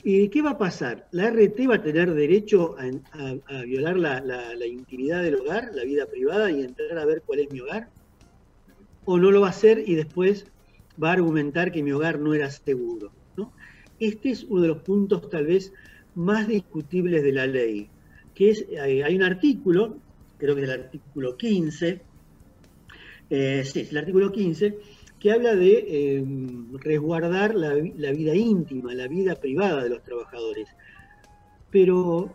¿Y 0.03 0.29
¿Qué 0.29 0.41
va 0.41 0.51
a 0.51 0.57
pasar? 0.57 1.07
¿La 1.11 1.29
RT 1.29 1.67
va 1.69 1.75
a 1.75 1.81
tener 1.81 2.13
derecho 2.13 2.75
a, 2.77 3.63
violar 3.63 3.97
la, 3.97 4.21
la, 4.21 4.65
intimidad 4.65 5.23
del 5.23 5.35
hogar, 5.35 5.71
la 5.73 5.83
vida 5.83 6.05
privada 6.05 6.51
y 6.51 6.61
entrar 6.61 6.97
a 6.97 7.05
ver 7.05 7.23
cuál 7.25 7.39
es 7.39 7.51
mi 7.51 7.59
hogar? 7.59 7.89
¿O 9.05 9.17
no 9.17 9.31
lo 9.31 9.41
va 9.41 9.47
a 9.47 9.49
hacer 9.51 9.83
y 9.85 9.95
después 9.95 10.45
va 11.01 11.09
a 11.09 11.13
argumentar 11.13 11.71
que 11.71 11.83
mi 11.83 11.91
hogar 11.91 12.19
no 12.19 12.33
era 12.33 12.49
seguro? 12.49 13.11
¿no? 13.35 13.51
Este 13.99 14.29
es 14.29 14.43
uno 14.43 14.61
de 14.61 14.67
los 14.69 14.79
puntos 14.79 15.29
tal 15.29 15.47
vez 15.47 15.73
más 16.15 16.47
discutibles 16.47 17.23
de 17.23 17.31
la 17.31 17.47
ley, 17.47 17.89
que 18.33 18.51
es, 18.51 18.65
hay 18.81 19.15
un 19.15 19.23
artículo, 19.23 19.97
creo 20.37 20.55
que 20.55 20.61
es 20.61 20.69
el 20.69 20.81
artículo 20.81 21.37
15, 21.37 22.01
eh, 23.29 23.63
sí, 23.65 23.79
es 23.81 23.91
el 23.91 23.97
artículo 23.97 24.31
15, 24.31 24.77
que 25.19 25.31
habla 25.31 25.55
de 25.55 25.85
eh, 25.87 26.25
resguardar 26.73 27.55
la, 27.55 27.73
vida 27.73 28.35
íntima, 28.35 28.93
la 28.93 29.07
vida 29.07 29.35
privada 29.35 29.83
de 29.83 29.89
los 29.89 30.03
trabajadores. 30.03 30.69
Pero, 31.71 32.33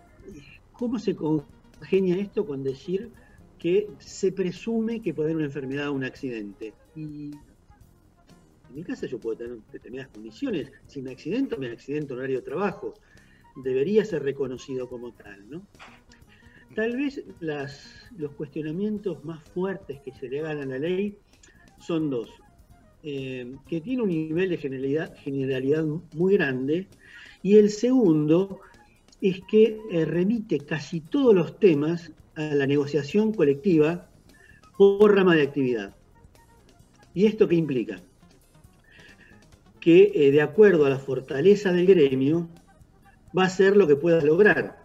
¿cómo 0.73 0.99
se 0.99 1.15
congenia 1.15 2.17
esto 2.17 2.45
con 2.45 2.63
decir 2.63 3.11
que 3.59 3.89
se 3.99 4.33
presume 4.33 5.01
que 5.01 5.15
puede 5.15 5.29
haber 5.29 5.37
una 5.37 5.47
enfermedad 5.47 5.89
o 5.89 5.93
un 5.93 6.05
accidente? 6.05 6.75
Y 6.97 7.31
en 8.69 8.75
mi 8.75 8.83
casa 8.83 9.07
yo 9.07 9.19
puedo 9.19 9.37
tener 9.37 9.59
determinadas 9.71 10.11
condiciones. 10.13 10.73
Si 10.87 11.03
me 11.03 11.13
accidento, 11.13 11.59
me 11.59 11.71
accidento 11.71 12.15
en 12.15 12.19
horario 12.19 12.39
de 12.39 12.45
trabajo 12.45 12.95
debería 13.57 14.05
ser 14.05 14.23
reconocido 14.23 14.89
como 14.89 15.13
tal. 15.13 15.49
¿no? 15.49 15.63
Tal 16.75 16.97
vez 16.97 17.23
los 17.41 18.33
cuestionamientos 18.35 19.25
más 19.25 19.43
fuertes 19.51 20.01
que 20.01 20.13
se 20.13 20.29
le 20.29 20.41
hagan 20.41 20.63
a 20.63 20.67
la 20.67 20.79
ley 20.79 21.19
son 21.79 22.11
dos. 22.11 22.31
Eh, 23.05 23.57
que 23.69 23.81
tiene 23.81 24.03
un 24.03 24.11
nivel 24.11 24.51
de 24.51 24.59
generalidad, 24.59 25.17
generalidad, 25.17 25.85
muy 26.15 26.35
grande, 26.35 26.87
y 27.43 27.57
el 27.57 27.71
segundo 27.71 28.61
es 29.21 29.41
que 29.51 29.81
eh, 29.91 30.05
remite 30.05 30.61
casi 30.61 31.01
todos 31.01 31.35
los 31.35 31.59
temas 31.59 32.13
a 32.37 32.43
la 32.43 32.65
negociación 32.65 33.33
colectiva 33.33 34.09
por 34.79 35.17
rama 35.17 35.35
de 35.35 35.43
actividad. 35.43 35.97
¿Y 37.13 37.27
esto 37.27 37.49
qué 37.49 37.57
implica? 37.57 38.01
Que 39.81 40.13
eh, 40.15 40.31
de 40.31 40.41
acuerdo 40.41 40.87
a 40.87 40.91
la 40.91 40.99
fortaleza 41.01 41.73
del 41.73 41.87
gremio, 41.87 42.49
va 43.37 43.47
a 43.47 43.51
ser 43.51 43.77
lo 43.77 43.89
que 43.89 43.97
puedas 43.97 44.23
lograr. 44.23 44.81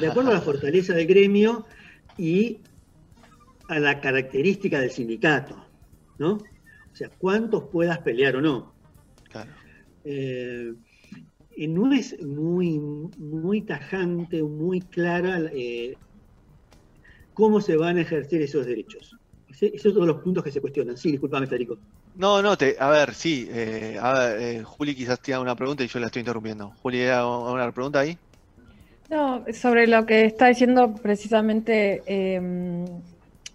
De 0.00 0.06
acuerdo 0.06 0.30
a 0.30 0.34
la 0.34 0.40
fortaleza 0.40 0.94
del 0.94 1.06
gremio 1.06 1.66
y 2.16 2.60
a 3.68 3.78
la 3.78 4.00
característica 4.00 4.80
del 4.80 4.90
sindicato, 4.90 5.62
¿no? 6.18 6.38
O 6.94 6.96
sea, 6.96 7.10
cuántos 7.18 7.64
puedas 7.64 7.98
pelear 7.98 8.36
o 8.36 8.40
no. 8.40 8.72
Claro. 9.28 9.50
Eh, 10.04 10.72
no 11.66 11.92
es 11.92 12.22
muy, 12.22 12.78
muy 12.78 13.62
tajante, 13.62 14.44
muy 14.44 14.80
clara 14.80 15.40
eh, 15.52 15.96
cómo 17.32 17.60
se 17.60 17.76
van 17.76 17.98
a 17.98 18.02
ejercer 18.02 18.42
esos 18.42 18.64
derechos. 18.64 19.16
Esos 19.60 19.82
son 19.82 19.94
todos 19.94 20.06
los 20.06 20.22
puntos 20.22 20.44
que 20.44 20.52
se 20.52 20.60
cuestionan. 20.60 20.96
Sí, 20.96 21.10
discúlpame, 21.10 21.48
Federico. 21.48 21.78
No, 22.14 22.40
no, 22.40 22.56
te, 22.56 22.76
a 22.78 22.88
ver, 22.90 23.12
sí. 23.12 23.48
Eh, 23.50 23.98
a 24.00 24.12
ver, 24.12 24.40
eh, 24.40 24.62
Juli 24.62 24.94
quizás 24.94 25.20
tiene 25.20 25.40
una 25.40 25.56
pregunta 25.56 25.82
y 25.82 25.88
yo 25.88 25.98
la 25.98 26.06
estoy 26.06 26.20
interrumpiendo. 26.20 26.70
Juli, 26.80 27.00
¿hay 27.00 27.24
una 27.24 27.72
pregunta 27.72 27.98
ahí? 27.98 28.16
No, 29.10 29.44
sobre 29.52 29.88
lo 29.88 30.06
que 30.06 30.26
está 30.26 30.46
diciendo 30.46 30.94
precisamente 30.94 32.02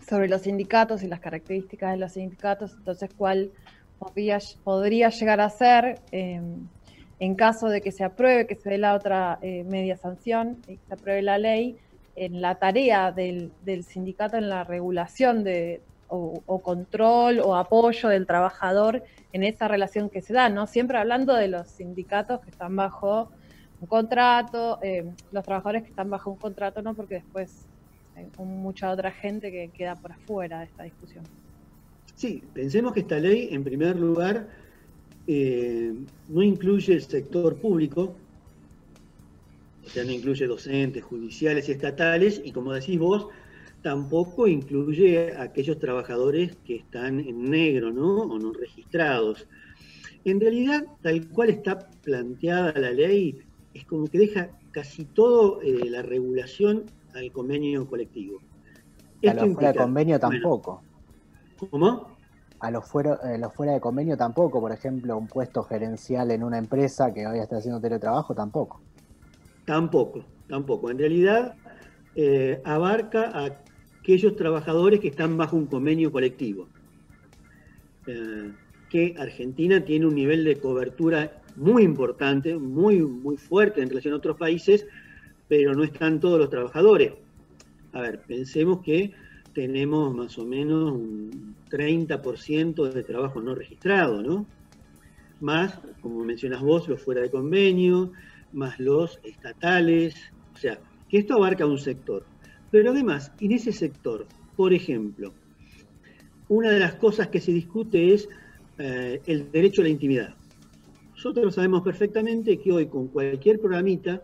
sobre 0.09 0.27
los 0.27 0.41
sindicatos 0.41 1.03
y 1.03 1.07
las 1.07 1.19
características 1.19 1.91
de 1.91 1.97
los 1.97 2.13
sindicatos, 2.13 2.73
entonces, 2.73 3.09
¿cuál 3.15 3.51
podría, 3.99 5.09
llegar 5.09 5.41
a 5.41 5.49
ser 5.49 5.99
em, 6.11 6.67
en 7.19 7.35
caso 7.35 7.67
de 7.67 7.81
que 7.81 7.91
se 7.91 8.03
apruebe, 8.03 8.47
que 8.47 8.55
se 8.55 8.69
dé 8.69 8.77
la 8.77 8.95
otra 8.95 9.39
eh, 9.41 9.63
media 9.65 9.97
sanción 9.97 10.57
y 10.67 10.77
que 10.77 10.85
se 10.87 10.93
apruebe 10.93 11.21
la 11.21 11.37
ley? 11.37 11.77
en 12.15 12.41
la 12.41 12.55
tarea 12.55 13.13
del, 13.13 13.53
del 13.63 13.85
sindicato 13.85 14.35
en 14.35 14.49
la 14.49 14.65
regulación 14.65 15.45
de, 15.45 15.81
o, 16.09 16.59
control 16.61 17.39
o 17.39 17.55
apoyo 17.55 18.09
del 18.09 18.25
trabajador 18.25 19.03
en 19.31 19.43
esa 19.43 19.67
relación 19.67 20.09
que 20.09 20.21
se 20.21 20.33
da, 20.33 20.49
¿no? 20.49 20.67
Siempre 20.67 20.97
hablando 20.97 21.33
de 21.33 21.47
los 21.47 21.67
sindicatos 21.67 22.41
que 22.41 22.49
están 22.49 22.75
bajo 22.75 23.29
un 23.79 23.87
contrato, 23.87 24.79
eh, 24.81 25.09
los 25.31 25.45
trabajadores 25.45 25.83
que 25.83 25.89
están 25.89 26.09
bajo 26.09 26.31
un 26.31 26.37
contrato, 26.37 26.81
¿no? 26.81 26.93
Porque 26.93 27.15
después 27.15 27.67
hay 28.19 28.45
mucha 28.45 28.91
otra 28.91 29.11
gente 29.11 29.51
que 29.51 29.69
queda 29.69 29.95
por 29.95 30.11
afuera 30.11 30.59
de 30.59 30.65
esta 30.65 30.83
discusión. 30.83 31.23
Sí, 32.15 32.43
pensemos 32.53 32.93
que 32.93 33.01
esta 33.01 33.17
ley, 33.19 33.49
en 33.51 33.63
primer 33.63 33.95
lugar, 33.95 34.49
eh, 35.25 35.93
no 36.27 36.43
incluye 36.43 36.93
el 36.93 37.01
sector 37.01 37.55
público, 37.57 38.15
o 39.85 39.89
sea, 39.89 40.03
no 40.03 40.11
incluye 40.11 40.45
docentes, 40.45 41.03
judiciales 41.03 41.69
y 41.69 41.71
estatales, 41.71 42.41
y 42.43 42.51
como 42.51 42.73
decís 42.73 42.99
vos, 42.99 43.27
tampoco 43.81 44.47
incluye 44.47 45.33
a 45.33 45.43
aquellos 45.43 45.79
trabajadores 45.79 46.57
que 46.65 46.75
están 46.75 47.19
en 47.19 47.49
negro, 47.49 47.91
¿no? 47.91 48.23
O 48.23 48.37
no 48.37 48.51
registrados. 48.51 49.47
En 50.25 50.41
realidad, 50.41 50.85
tal 51.01 51.27
cual 51.29 51.49
está 51.49 51.79
planteada 52.03 52.73
la 52.77 52.91
ley, 52.91 53.39
es 53.73 53.85
como 53.85 54.07
que 54.07 54.19
deja 54.19 54.49
casi 54.71 55.05
todo 55.05 55.61
eh, 55.61 55.89
la 55.89 56.01
regulación 56.01 56.83
al 57.13 57.31
convenio 57.31 57.87
colectivo. 57.87 58.39
A 59.27 59.33
los 59.33 59.53
fuera 59.53 59.71
de 59.71 59.77
convenio 59.77 60.19
tampoco. 60.19 60.81
¿Cómo? 61.57 62.17
A 62.59 62.71
los 62.71 62.85
fuera, 62.85 63.19
eh, 63.23 63.37
los 63.37 63.53
fuera 63.53 63.73
de 63.73 63.79
convenio 63.79 64.17
tampoco, 64.17 64.59
por 64.59 64.71
ejemplo, 64.71 65.17
un 65.17 65.27
puesto 65.27 65.63
gerencial 65.63 66.31
en 66.31 66.43
una 66.43 66.57
empresa 66.57 67.13
que 67.13 67.25
hoy 67.25 67.39
está 67.39 67.57
haciendo 67.57 67.79
teletrabajo 67.79 68.33
tampoco. 68.33 68.81
Tampoco, 69.65 70.23
tampoco. 70.47 70.89
En 70.89 70.97
realidad 70.97 71.55
eh, 72.15 72.61
abarca 72.65 73.31
a 73.33 73.49
aquellos 74.01 74.35
trabajadores 74.35 74.99
que 74.99 75.09
están 75.09 75.37
bajo 75.37 75.55
un 75.55 75.67
convenio 75.67 76.11
colectivo. 76.11 76.67
Eh, 78.07 78.51
que 78.89 79.15
Argentina 79.19 79.85
tiene 79.85 80.07
un 80.07 80.15
nivel 80.15 80.43
de 80.43 80.59
cobertura 80.59 81.41
muy 81.55 81.83
importante, 81.83 82.55
muy, 82.57 83.01
muy 83.01 83.37
fuerte 83.37 83.81
en 83.81 83.89
relación 83.89 84.13
a 84.13 84.17
otros 84.17 84.37
países, 84.37 84.85
pero 85.49 85.73
no 85.73 85.83
están 85.83 86.21
todos 86.21 86.39
los 86.39 86.49
trabajadores. 86.49 87.13
A 87.91 88.01
ver, 88.01 88.21
pensemos 88.21 88.81
que 88.81 89.11
tenemos 89.53 90.15
más 90.15 90.37
o 90.37 90.45
menos 90.45 90.91
un 90.93 91.55
30% 91.69 92.93
de 92.93 93.03
trabajo 93.03 93.41
no 93.41 93.55
registrado, 93.55 94.21
¿no? 94.21 94.45
Más, 95.41 95.79
como 96.01 96.23
mencionas 96.23 96.61
vos, 96.61 96.87
los 96.87 97.01
fuera 97.01 97.21
de 97.21 97.31
convenio, 97.31 98.11
más 98.53 98.79
los 98.79 99.19
estatales, 99.23 100.15
o 100.53 100.57
sea, 100.57 100.79
que 101.09 101.17
esto 101.17 101.33
abarca 101.33 101.65
un 101.65 101.79
sector. 101.79 102.25
Pero 102.69 102.91
además, 102.91 103.31
en 103.39 103.51
ese 103.53 103.71
sector, 103.71 104.27
por 104.55 104.73
ejemplo, 104.73 105.33
una 106.47 106.69
de 106.69 106.79
las 106.79 106.95
cosas 106.95 107.29
que 107.29 107.41
se 107.41 107.51
discute 107.51 108.13
es 108.13 108.29
eh, 108.77 109.19
el 109.25 109.51
derecho 109.51 109.81
a 109.81 109.85
la 109.85 109.89
intimidad. 109.89 110.35
Nosotros 111.13 111.55
sabemos 111.55 111.81
perfectamente 111.81 112.59
que 112.59 112.71
hoy 112.71 112.85
con 112.85 113.07
cualquier 113.07 113.59
programita 113.59 114.23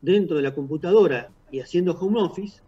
dentro 0.00 0.36
de 0.36 0.42
la 0.42 0.54
computadora 0.54 1.30
y 1.50 1.60
haciendo 1.60 1.92
home 1.92 2.20
office, 2.20 2.60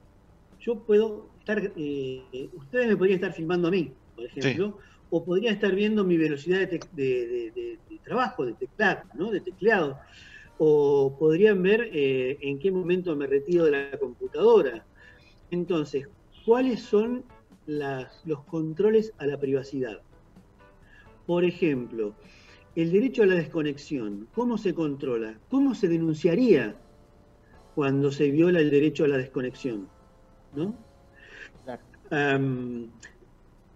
yo 0.61 0.81
puedo 0.81 1.29
estar, 1.39 1.73
eh, 1.77 2.49
ustedes 2.55 2.89
me 2.89 2.97
podrían 2.97 3.17
estar 3.17 3.33
filmando 3.33 3.69
a 3.69 3.71
mí, 3.71 3.93
por 4.15 4.25
ejemplo, 4.25 4.79
o 5.11 5.25
podrían 5.25 5.55
estar 5.55 5.75
viendo 5.75 6.05
mi 6.05 6.17
velocidad 6.17 6.69
de, 6.69 7.79
trabajo, 8.05 8.45
de 8.45 8.55
teclado, 8.55 9.03
¿no? 9.15 9.31
de 9.31 9.41
tecleado, 9.41 9.99
o 10.59 11.17
podrían 11.19 11.63
ver 11.63 11.91
eh, 11.93 12.39
en 12.41 12.59
qué 12.59 12.71
momento 12.71 13.15
me 13.17 13.27
retiro 13.27 13.65
de 13.65 13.71
la 13.71 13.99
computadora. 13.99 14.85
Entonces, 15.51 16.09
¿cuáles 16.45 16.81
son 16.81 17.25
los 17.67 18.45
controles 18.47 19.13
a 19.19 19.27
la 19.27 19.39
privacidad? 19.39 20.01
Por 21.27 21.45
ejemplo, 21.45 22.15
el 22.75 22.91
derecho 22.91 23.23
a 23.23 23.27
la 23.27 23.35
desconexión, 23.35 24.29
¿cómo 24.35 24.59
se 24.59 24.75
controla? 24.75 25.39
¿Cómo 25.51 25.75
se 25.75 25.89
denunciaría 25.89 26.77
cuando 27.79 28.11
se 28.11 28.29
viola 28.33 28.59
el 28.59 28.71
derecho 28.71 29.05
a 29.05 29.07
la 29.07 29.19
desconexión? 29.19 29.89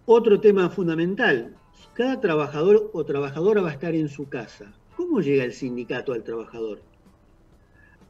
otro 0.05 0.41
tema 0.41 0.69
fundamental, 0.69 1.55
cada 1.93 2.19
trabajador 2.19 2.91
o 2.91 3.05
trabajadora 3.05 3.61
va 3.61 3.69
a 3.69 3.71
estar 3.71 3.95
en 3.95 4.09
su 4.09 4.27
casa. 4.27 4.73
¿Cómo 4.97 5.21
llega 5.21 5.45
el 5.45 5.53
sindicato 5.53 6.11
al 6.11 6.21
trabajador? 6.21 6.81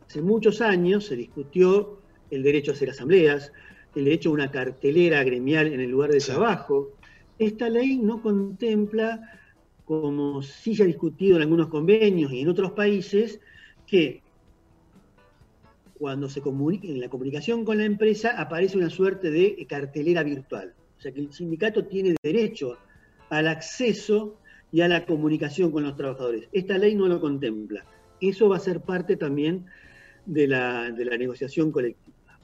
Hace 0.08 0.24
muchos 0.24 0.62
años 0.62 1.06
se 1.06 1.16
discutió 1.16 2.00
el 2.32 2.42
derecho 2.42 2.72
a 2.72 2.74
hacer 2.74 2.90
asambleas, 2.90 3.54
el 3.94 4.06
derecho 4.06 4.30
a 4.30 4.34
una 4.34 4.50
cartelera 4.50 5.24
gremial 5.24 5.68
en 5.68 5.80
el 5.80 5.92
lugar 5.92 6.10
de 6.10 6.22
trabajo. 6.22 6.90
Esta 7.38 7.70
ley 7.70 8.00
no 8.00 8.20
contempla, 8.20 9.22
como 9.86 10.42
sí 10.42 10.76
se 10.76 10.82
ha 10.82 10.88
discutido 10.88 11.36
en 11.36 11.44
algunos 11.44 11.68
convenios 11.68 12.32
y 12.32 12.40
en 12.40 12.50
otros 12.50 12.72
países, 12.72 13.40
que 13.86 14.23
cuando 16.04 16.28
se 16.28 16.42
comunica, 16.42 16.86
en 16.86 17.00
la 17.00 17.08
comunicación 17.08 17.64
con 17.64 17.78
la 17.78 17.86
empresa 17.86 18.32
aparece 18.38 18.78
una 18.78 18.90
suerte 18.90 19.32
de 19.32 19.66
cartelera 19.70 20.22
virtual. 20.22 20.74
O 20.98 21.02
sea 21.02 21.14
que 21.14 21.22
el 21.22 21.32
sindicato 21.32 21.86
tiene 21.86 22.18
derecho 22.22 22.78
al 23.30 23.48
acceso 23.48 24.38
y 24.70 24.82
a 24.82 24.90
la 24.90 25.06
comunicación 25.06 25.72
con 25.72 25.84
los 25.84 25.96
trabajadores. 25.96 26.50
Esta 26.52 26.78
ley 26.78 26.94
no 26.94 27.08
lo 27.08 27.22
contempla. 27.22 27.86
Eso 28.20 28.50
va 28.50 28.58
a 28.58 28.60
ser 28.60 28.82
parte 28.82 29.16
también 29.16 29.66
de 30.26 30.46
la, 30.46 30.92
de 30.92 31.06
la 31.06 31.16
negociación 31.16 31.72
colectiva. 31.72 32.38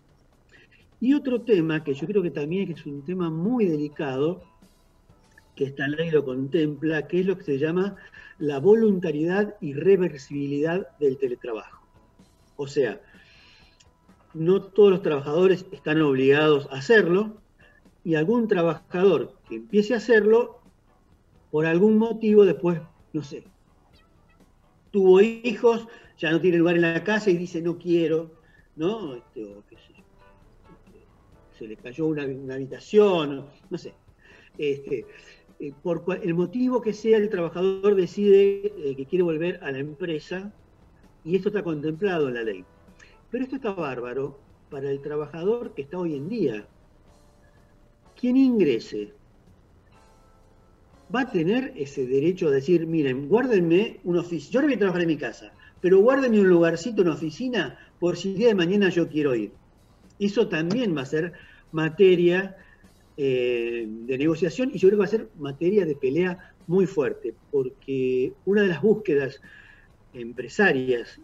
Y 1.02 1.14
otro 1.14 1.42
tema 1.42 1.84
que 1.84 1.94
yo 1.94 2.08
creo 2.08 2.24
que 2.24 2.32
también 2.32 2.72
es 2.72 2.86
un 2.86 3.04
tema 3.04 3.30
muy 3.30 3.66
delicado, 3.66 4.42
que 5.58 5.66
esta 5.66 5.86
ley 5.86 6.12
lo 6.12 6.24
contempla, 6.24 7.08
que 7.08 7.20
es 7.20 7.26
lo 7.26 7.38
que 7.38 7.44
se 7.44 7.58
llama 7.60 7.98
la 8.38 8.60
voluntariedad 8.60 9.58
y 9.60 9.74
reversibilidad 9.74 10.88
del 10.98 11.18
teletrabajo. 11.18 11.86
O 12.56 12.66
sea, 12.66 13.02
no 14.34 14.62
todos 14.62 14.92
los 14.92 15.02
trabajadores 15.02 15.66
están 15.72 16.02
obligados 16.02 16.68
a 16.72 16.78
hacerlo 16.78 17.42
y 18.04 18.16
algún 18.16 18.48
trabajador 18.48 19.34
que 19.48 19.56
empiece 19.56 19.94
a 19.94 19.98
hacerlo, 19.98 20.62
por 21.52 21.66
algún 21.66 21.98
motivo 21.98 22.46
después, 22.46 22.80
no 23.12 23.24
sé, 23.24 23.44
tuvo 24.92 25.22
hijos, 25.22 25.88
ya 26.18 26.32
no 26.32 26.40
tiene 26.40 26.58
lugar 26.58 26.76
en 26.76 26.82
la 26.82 27.04
casa 27.04 27.30
y 27.30 27.38
dice 27.38 27.62
no 27.62 27.78
quiero, 27.78 28.32
¿no? 28.76 29.16
Este, 29.16 29.46
sé 29.70 30.00
se 31.60 31.68
le 31.68 31.76
cayó 31.76 32.06
una, 32.08 32.24
habitación, 32.24 33.46
no 33.70 33.78
sé. 33.78 33.94
Este, 34.58 35.06
eh, 35.60 35.74
por 35.84 36.04
el 36.24 36.34
motivo 36.34 36.82
que 36.82 36.94
sea, 36.94 37.18
el 37.18 37.30
trabajador 37.30 37.96
decide 37.96 38.74
eh, 38.78 38.96
que 38.96 39.06
quiere 39.06 39.24
volver 39.24 39.60
a 39.62 39.72
la 39.72 39.80
empresa 39.80 40.54
y 41.26 41.36
esto 41.36 41.50
está 41.50 41.62
contemplado 41.62 42.30
en 42.30 42.36
la 42.36 42.44
ley. 42.44 42.66
Pero 43.32 43.44
esto 43.44 43.58
está 43.58 43.74
bárbaro 43.74 44.40
para 44.70 44.90
el 44.90 45.02
trabajador 45.02 45.74
que 45.74 45.84
está 45.84 45.98
hoy 45.98 46.16
en 46.16 46.30
día. 46.30 46.68
Quien 48.20 48.38
ingrese 48.38 49.14
va 51.14 51.22
a 51.22 51.32
tener 51.32 51.74
ese 51.76 52.06
derecho 52.06 52.48
a 52.48 52.52
decir, 52.52 52.86
miren, 52.86 53.28
guárdenme 53.28 54.00
un 54.04 54.18
oficio, 54.18 54.52
yo 54.52 54.62
no 54.62 54.68
voy 54.68 54.76
a 54.76 54.80
trabajar 54.80 55.02
en 55.02 55.08
mi 55.08 55.18
casa, 55.18 55.54
pero 55.82 56.00
guárdenme 56.00 56.40
un 56.40 56.50
lugarcito, 56.50 57.02
una 57.02 57.14
oficina, 57.14 57.80
por 58.00 58.18
si 58.18 58.32
el 58.32 58.38
día 58.38 58.48
de 58.50 58.56
mañana 58.56 58.90
yo 58.90 59.08
quiero 59.08 59.34
ir. 59.36 59.52
Eso 60.20 60.48
también 60.48 60.96
va 60.96 61.02
a 61.02 61.06
ser 61.06 61.34
materia 61.72 62.58
eh, 63.18 63.86
de 63.88 64.18
negociación 64.18 64.72
y 64.74 64.78
yo 64.78 64.90
creo 64.90 64.98
que 64.98 65.04
va 65.04 65.06
a 65.06 65.08
ser 65.08 65.30
materia 65.38 65.86
de 65.86 65.96
pelea 65.96 66.54
muy 66.68 66.86
fuerte, 66.86 67.34
porque 67.52 68.34
una 68.46 68.62
de 68.64 68.68
las 68.68 68.82
búsquedas 68.82 69.42
empresarias 70.14 71.20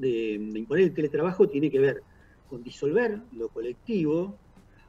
de, 0.00 0.32
imponer 0.54 0.84
el 0.84 0.94
teletrabajo 0.94 1.48
tiene 1.48 1.70
que 1.70 1.78
ver 1.78 2.02
con 2.48 2.62
disolver 2.62 3.20
lo 3.32 3.48
colectivo, 3.48 4.36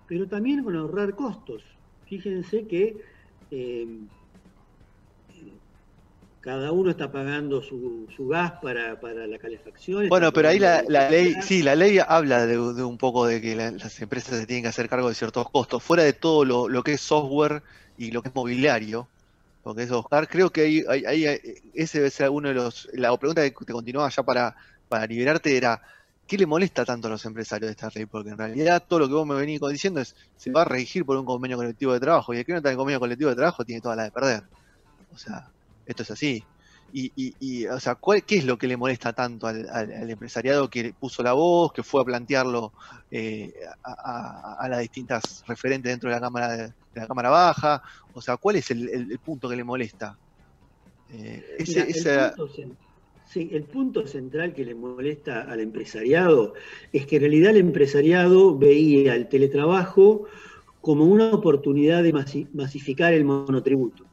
pero 0.08 0.28
también 0.28 0.64
con 0.64 0.76
ahorrar 0.76 1.16
costos. 1.16 1.64
Fíjense 2.06 2.66
que 2.66 2.98
eh, 3.52 3.88
cada 6.42 6.72
uno 6.72 6.90
está 6.90 7.12
pagando 7.12 7.62
su, 7.62 8.08
gas 8.28 8.54
para, 8.62 9.28
la 9.28 9.38
calefacción. 9.38 10.10
Bueno, 10.10 10.34
pero 10.34 10.50
ahí 10.50 10.58
la, 10.58 10.82
ley, 10.82 11.36
sí, 11.42 11.62
la 11.62 11.76
ley 11.76 12.00
habla 12.00 12.48
de, 12.48 12.58
un 12.58 12.98
poco 12.98 13.28
de 13.28 13.40
que 13.40 13.56
las 13.56 14.02
empresas 14.02 14.40
se 14.40 14.48
tienen 14.48 14.64
que 14.64 14.70
hacer 14.70 14.90
cargo 14.90 15.08
de 15.08 15.16
ciertos 15.16 15.50
costos, 15.52 15.84
fuera 15.84 16.04
de 16.04 16.14
todo 16.14 16.44
lo, 16.44 16.84
que 16.84 16.94
es 16.94 17.02
software 17.02 17.62
y 17.98 18.12
lo 18.12 18.24
que 18.24 18.30
es 18.30 18.36
mobiliario, 18.36 19.08
porque 19.62 19.84
es 19.84 19.92
Oscar, 19.92 20.28
creo 20.28 20.50
que 20.50 20.62
ahí, 20.62 21.06
ahí, 21.06 21.26
ese 21.76 22.00
debe 22.00 22.10
ser 22.10 22.32
uno 22.32 22.48
de 22.48 22.56
los, 22.56 22.90
la 22.94 23.16
pregunta 23.18 23.44
que 23.44 23.66
te 23.66 23.74
continuaba 23.74 24.10
ya 24.10 24.24
para, 24.24 24.56
para 24.92 25.08
liberarte 25.08 25.56
era, 25.56 25.82
¿qué 26.28 26.38
le 26.38 26.46
molesta 26.46 26.84
tanto 26.84 27.08
a 27.08 27.12
los 27.12 27.24
empresarios 27.26 27.70
de 27.70 27.72
esta 27.72 27.90
ley? 27.96 28.06
Porque 28.06 28.32
en 28.32 28.38
realidad 28.38 28.84
todo 28.86 29.00
lo 29.00 29.08
que 29.08 29.14
vos 29.14 29.26
me 29.26 29.36
venís 29.36 29.62
diciendo 29.70 30.02
es, 30.02 30.14
se 30.36 30.52
va 30.52 30.64
a 30.64 30.66
regir 30.66 31.06
por 31.06 31.16
un 31.16 31.24
convenio 31.24 31.56
colectivo 31.56 31.94
de 31.94 32.02
trabajo, 32.02 32.34
y 32.34 32.40
el 32.40 32.46
que 32.46 32.52
no 32.52 32.58
está 32.58 32.72
en 32.72 32.78
convenio 32.78 33.00
colectivo 33.00 33.30
de 33.30 33.38
trabajo 33.38 33.64
tiene 33.64 33.80
toda 33.80 33.96
la 33.96 34.04
de 34.04 34.12
perder. 34.12 34.44
O 35.14 35.18
sea, 35.18 35.50
esto 35.86 36.04
es 36.04 36.12
así. 36.12 36.44
Y, 36.94 37.34
y, 37.40 37.66
o 37.68 37.80
sea, 37.80 37.98
¿qué 38.28 38.36
es 38.36 38.44
lo 38.44 38.58
que 38.58 38.68
le 38.68 38.76
molesta 38.76 39.14
tanto 39.14 39.48
al, 39.48 40.10
empresariado 40.10 40.70
que 40.70 40.94
puso 40.94 41.24
la 41.24 41.32
voz, 41.32 41.72
que 41.72 41.84
fue 41.84 42.02
a 42.02 42.04
plantearlo 42.04 42.74
eh, 43.10 43.54
a, 43.82 44.68
las 44.70 44.82
distintas 44.82 45.46
referentes 45.48 45.90
dentro 45.90 46.10
de 46.10 46.16
la 46.16 46.22
cámara 46.22 46.50
de, 46.50 46.74
la 46.96 47.08
cámara 47.08 47.30
baja? 47.30 47.82
O 48.14 48.22
sea, 48.22 48.36
¿cuál 48.36 48.58
es 48.58 48.70
el, 48.72 49.18
punto 49.24 49.48
que 49.48 49.56
le 49.56 49.64
molesta? 49.64 50.18
Eh, 51.14 51.56
el, 51.60 52.34
punto, 52.36 52.50
sí, 53.32 53.50
el 53.54 53.64
punto 53.64 54.06
central 54.06 54.54
que 54.54 54.66
le 54.66 54.76
molesta 54.76 55.42
al 55.42 55.60
empresariado 55.60 56.54
es 56.92 57.06
que 57.06 57.16
en 57.18 57.22
realidad 57.22 57.52
el 57.52 57.58
empresariado 57.58 58.58
veía 58.58 59.16
el 59.16 59.28
teletrabajo 59.28 60.26
como 60.82 61.06
una 61.06 61.32
oportunidad 61.32 62.04
de 62.04 62.14
masificar 62.54 63.14
el 63.14 63.24
monotributo 63.24 64.06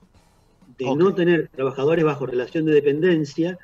de 0.78 0.94
no 0.94 1.12
tener 1.14 1.48
trabajadores 1.48 2.04
bajo 2.04 2.26
relación 2.26 2.64
de 2.64 2.72
dependencia, 2.72 3.58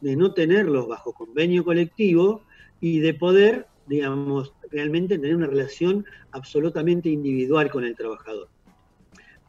de 0.00 0.16
no 0.16 0.32
tenerlos 0.32 0.86
bajo 0.86 1.12
convenio 1.12 1.64
colectivo 1.64 2.44
y 2.80 3.00
de 3.00 3.12
poder, 3.12 3.66
digamos, 3.86 4.54
realmente 4.70 5.18
tener 5.18 5.34
una 5.34 5.48
relación 5.48 6.06
absolutamente 6.30 7.08
individual 7.10 7.70
con 7.70 7.84
el 7.84 7.96
trabajador. 7.96 8.48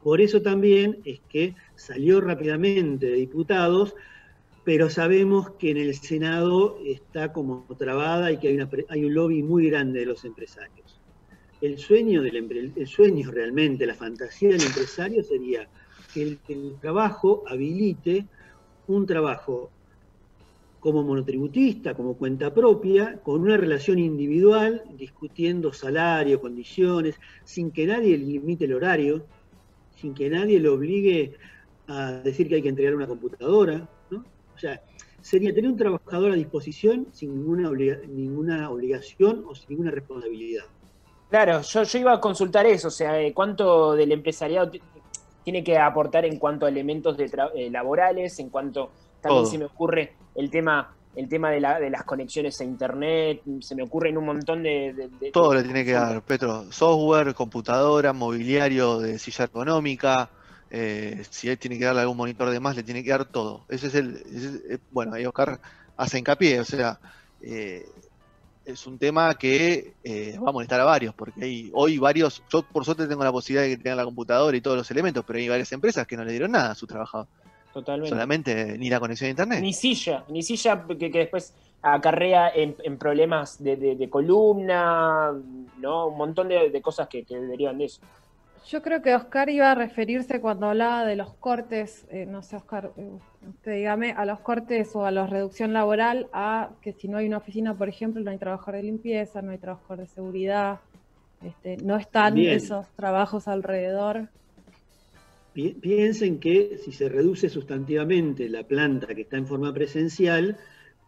Por 0.03 0.19
eso 0.19 0.41
también 0.41 0.97
es 1.05 1.21
que 1.29 1.55
salió 1.75 2.21
rápidamente 2.21 3.05
de 3.05 3.17
diputados, 3.17 3.95
pero 4.63 4.89
sabemos 4.89 5.51
que 5.51 5.71
en 5.71 5.77
el 5.77 5.95
Senado 5.95 6.77
está 6.85 7.33
como 7.33 7.65
trabada 7.77 8.31
y 8.31 8.37
que 8.37 8.49
hay, 8.49 8.55
una 8.55 8.69
hay 8.89 9.05
un 9.05 9.13
lobby 9.13 9.41
muy 9.41 9.69
grande 9.69 10.01
de 10.01 10.05
los 10.05 10.23
empresarios. 10.23 10.99
El 11.61 11.77
sueño, 11.77 12.21
del 12.21 12.73
el 12.75 12.87
sueño 12.87 13.31
realmente, 13.31 13.85
la 13.85 13.95
fantasía 13.95 14.49
del 14.49 14.63
empresario 14.63 15.23
sería 15.23 15.67
que 16.13 16.39
el, 16.47 16.75
trabajo 16.79 17.43
habilite 17.47 18.25
un 18.87 19.05
trabajo 19.05 19.71
como 20.79 21.03
monotributista, 21.03 21.93
como 21.93 22.15
cuenta 22.15 22.53
propia, 22.53 23.19
con 23.21 23.41
una 23.41 23.57
relación 23.57 23.99
individual, 23.99 24.83
discutiendo 24.97 25.71
salario, 25.71 26.41
condiciones, 26.41 27.19
sin 27.43 27.71
que 27.71 27.85
nadie 27.85 28.17
limite 28.17 28.65
el 28.65 28.73
horario, 28.73 29.23
sin 29.95 30.15
que 30.15 30.29
nadie 30.29 30.59
le 30.59 30.69
obligue 30.69 31.33
a 31.87 32.13
decir 32.13 32.47
que 32.47 32.55
hay 32.55 32.61
que 32.63 32.69
entregar 32.69 32.95
una 32.95 33.05
computadora, 33.05 33.87
sea, 34.61 34.81
sería 35.21 35.53
tener 35.53 35.69
un 35.71 35.77
trabajador 35.77 36.31
a 36.31 36.35
disposición 36.35 37.07
sin 37.11 37.35
ninguna, 37.35 37.69
obliga- 37.69 37.99
ninguna 38.07 38.69
obligación 38.69 39.43
o 39.47 39.53
sin 39.55 39.69
ninguna 39.69 39.91
responsabilidad. 39.91 40.63
Claro, 41.29 41.61
yo, 41.61 41.83
yo 41.83 41.99
iba 41.99 42.13
a 42.13 42.19
consultar 42.19 42.65
eso, 42.65 42.89
o 42.89 42.91
sea, 42.91 43.19
eh, 43.21 43.33
cuánto 43.33 43.93
del 43.93 44.11
empresariado 44.11 44.71
tiene 45.43 45.63
que 45.63 45.77
aportar 45.77 46.25
en 46.25 46.37
cuanto 46.37 46.65
a 46.65 46.69
elementos 46.69 47.17
de 47.17 47.29
tra- 47.29 47.51
eh, 47.55 47.69
laborales, 47.71 48.37
en 48.39 48.49
cuanto 48.49 48.91
también 49.21 49.43
Todo. 49.43 49.51
se 49.51 49.57
me 49.57 49.65
ocurre 49.65 50.13
el 50.35 50.49
tema 50.49 50.95
el 51.13 51.27
tema 51.27 51.49
de, 51.51 51.59
la- 51.59 51.77
de 51.77 51.89
las 51.89 52.05
conexiones 52.05 52.61
a 52.61 52.63
internet, 52.63 53.41
se 53.59 53.75
me 53.75 53.83
ocurren 53.83 54.17
un 54.17 54.25
montón 54.25 54.63
de... 54.63 54.93
de- 54.93 55.09
de- 55.19 55.31
Todo 55.31 55.49
de- 55.51 55.57
le 55.57 55.63
tiene 55.65 55.83
que 55.83 55.91
dar, 55.91 56.21
Petro. 56.21 56.71
Software, 56.71 57.33
computadora, 57.33 58.13
mobiliario 58.13 58.97
de 58.99 59.19
silla 59.19 59.43
ergonómica. 59.43 60.29
Eh, 60.71 61.23
si 61.29 61.49
él 61.49 61.57
tiene 61.59 61.77
que 61.77 61.85
darle 61.85 62.01
algún 62.01 62.17
monitor 62.17 62.49
de 62.49 62.59
más, 62.59 62.75
le 62.75 62.83
tiene 62.83 63.03
que 63.03 63.09
dar 63.11 63.25
todo. 63.25 63.65
Ese 63.69 63.87
es 63.87 63.95
el. 63.95 64.15
ese 64.15 64.47
es- 64.47 64.61
eh, 64.71 64.79
bueno, 64.89 65.13
ahí 65.13 65.25
Oscar 65.25 65.59
hace 65.97 66.17
hincapié. 66.17 66.59
O 66.59 66.65
sea, 66.65 66.99
eh, 67.41 67.83
es 68.63 68.85
un 68.87 68.97
tema 68.99 69.33
que 69.35 69.95
eh, 70.03 70.37
va 70.39 70.49
a 70.49 70.53
molestar 70.53 70.79
a 70.79 70.85
varios, 70.85 71.13
porque 71.15 71.43
hay 71.43 71.69
hoy 71.73 71.97
varios. 71.97 72.43
Yo, 72.51 72.61
por 72.63 72.85
suerte, 72.85 73.07
tengo 73.07 73.23
la 73.23 73.31
posibilidad 73.31 73.63
de 73.67 73.75
que 73.75 73.83
tengan 73.83 73.97
la 73.97 74.05
computadora 74.05 74.55
y 74.55 74.61
todos 74.61 74.77
los 74.77 74.89
elementos, 74.91 75.23
pero 75.25 75.39
hay 75.39 75.49
varias 75.49 75.71
empresas 75.71 76.05
que 76.07 76.15
no 76.15 76.23
le 76.23 76.31
dieron 76.31 76.51
nada 76.51 76.71
a 76.71 76.75
su 76.75 76.85
trabajador. 76.87 77.27
Totalmente. 77.73 78.09
Solamente 78.09 78.77
ni 78.77 78.89
la 78.89 78.99
conexión 78.99 79.27
a 79.27 79.31
internet. 79.31 79.61
Ni 79.61 79.73
silla, 79.73 80.25
ni 80.29 80.43
silla 80.43 80.85
que, 80.87 81.09
que 81.11 81.19
después 81.19 81.53
acarrea 81.81 82.49
en, 82.49 82.75
en 82.83 82.97
problemas 82.97 83.63
de, 83.63 83.75
de- 83.77 83.95
de 83.95 84.09
columna, 84.09 85.31
¿no? 85.79 86.07
Un 86.07 86.17
montón 86.17 86.47
de, 86.49 86.69
de 86.69 86.81
cosas 86.81 87.07
que, 87.07 87.23
que 87.23 87.39
derivan 87.39 87.77
de 87.77 87.85
eso. 87.85 88.01
Yo 88.69 88.81
creo 88.81 89.01
que 89.01 89.15
Oscar 89.15 89.49
iba 89.49 89.71
a 89.71 89.75
referirse 89.75 90.39
cuando 90.39 90.67
hablaba 90.67 91.05
de 91.05 91.15
los 91.15 91.33
cortes, 91.35 92.05
eh, 92.09 92.25
no 92.25 92.41
sé, 92.41 92.55
Oscar, 92.55 92.91
eh, 92.95 93.09
usted 93.49 93.75
dígame, 93.75 94.11
a 94.11 94.23
los 94.25 94.39
cortes 94.39 94.95
o 94.95 95.05
a 95.05 95.11
la 95.11 95.27
reducción 95.27 95.73
laboral, 95.73 96.27
a 96.31 96.69
que 96.81 96.93
si 96.93 97.07
no 97.07 97.17
hay 97.17 97.27
una 97.27 97.37
oficina, 97.37 97.73
por 97.73 97.89
ejemplo, 97.89 98.21
no 98.21 98.31
hay 98.31 98.37
trabajador 98.37 98.75
de 98.75 98.83
limpieza, 98.83 99.41
no 99.41 99.51
hay 99.51 99.57
trabajador 99.57 99.99
de 99.99 100.07
seguridad, 100.07 100.79
este, 101.43 101.77
no 101.77 101.97
están 101.97 102.35
Bien. 102.35 102.55
esos 102.55 102.87
trabajos 102.95 103.47
alrededor. 103.47 104.29
Pi- 105.53 105.73
Piensen 105.73 106.39
que 106.39 106.77
si 106.77 106.91
se 106.93 107.09
reduce 107.09 107.49
sustantivamente 107.49 108.47
la 108.47 108.63
planta 108.63 109.07
que 109.15 109.21
está 109.23 109.37
en 109.37 109.47
forma 109.47 109.73
presencial, 109.73 110.57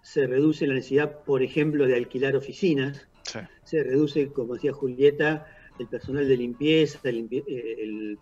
se 0.02 0.28
reduce 0.28 0.68
la 0.68 0.74
necesidad, 0.74 1.20
por 1.24 1.44
ejemplo, 1.44 1.88
de 1.88 1.96
alquilar 1.96 2.36
oficinas, 2.36 3.08
Sí. 3.24 3.40
se 3.64 3.84
reduce, 3.84 4.34
como 4.34 4.56
decía 4.56 4.74
Julieta, 4.74 5.46
el 5.80 5.88
personal 5.88 6.28
de 6.28 6.38
limpieza, 6.38 7.00
el, 7.04 7.28
eh, 7.32 7.76
el, 7.80 8.20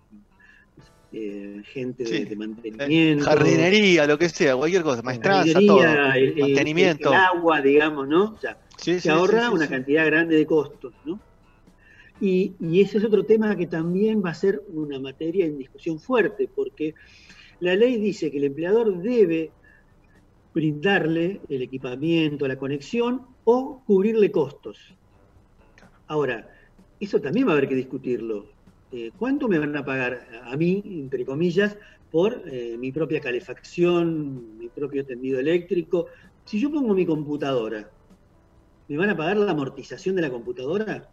eh, 1.14 1.62
gente 1.66 2.04
de, 2.04 2.10
Sí. 2.10 2.26
de 2.26 2.36
mantenimiento, 2.36 3.26
Jardinería, 3.26 4.08
lo 4.08 4.18
que 4.18 4.30
sea, 4.30 4.56
cualquier 4.56 4.84
cosa, 4.84 5.02
maestranza, 5.02 5.60
todo. 5.68 5.84
el, 6.14 6.36
Mantenimiento. 6.40 7.10
el 7.10 7.16
agua, 7.16 7.62
digamos, 7.62 8.08
¿no? 8.08 8.34
O 8.36 8.38
sea, 8.40 8.58
Sí, 8.78 8.94
se 8.94 9.02
sí, 9.02 9.10
ahorra 9.10 9.52
una 9.52 9.68
cantidad 9.68 10.06
grande 10.06 10.36
de 10.38 10.46
costos, 10.46 10.94
¿no? 11.06 11.20
Y, 12.20 12.54
y 12.60 12.82
ese 12.82 12.98
es 13.00 13.04
otro 13.04 13.26
tema 13.26 13.56
que 13.58 13.68
también 13.68 14.24
va 14.24 14.30
a 14.30 14.34
ser 14.36 14.62
una 14.70 15.00
materia 15.00 15.46
en 15.46 15.58
discusión 15.58 16.00
fuerte, 16.00 16.48
porque 16.56 16.94
la 17.60 17.76
ley 17.76 17.98
dice 17.98 18.32
que 18.32 18.38
el 18.38 18.46
empleador 18.46 19.02
debe 19.02 19.52
brindarle 20.54 21.42
el 21.50 21.62
equipamiento, 21.62 22.48
la 22.48 22.58
conexión 22.58 23.26
o 23.44 23.84
cubrirle 23.86 24.32
costos. 24.32 24.96
Ahora, 26.08 26.50
eso 27.02 27.20
también 27.20 27.48
va 27.48 27.52
a 27.52 27.54
haber 27.54 27.68
que 27.68 27.76
discutirlo. 27.76 28.46
Eh, 28.92 29.12
¿Cuánto 29.18 29.48
me 29.48 29.58
van 29.58 29.76
a 29.76 29.84
pagar 29.84 30.28
a 30.44 30.56
mí, 30.56 30.84
entre 30.86 31.26
comillas, 31.26 31.78
por 32.12 32.44
eh, 32.46 32.76
mi 32.78 32.92
propia 32.92 33.20
calefacción, 33.20 34.58
mi 34.58 34.68
propio 34.70 35.04
tendido 35.06 35.40
eléctrico? 35.40 36.08
Si 36.46 36.60
yo 36.60 36.72
pongo 36.72 36.94
mi 36.94 37.06
computadora, 37.06 37.90
¿me 38.88 38.98
van 38.98 39.10
a 39.10 39.18
pagar 39.18 39.38
la 39.38 39.52
amortización 39.52 40.16
de 40.16 40.22
la 40.22 40.30
computadora? 40.30 41.10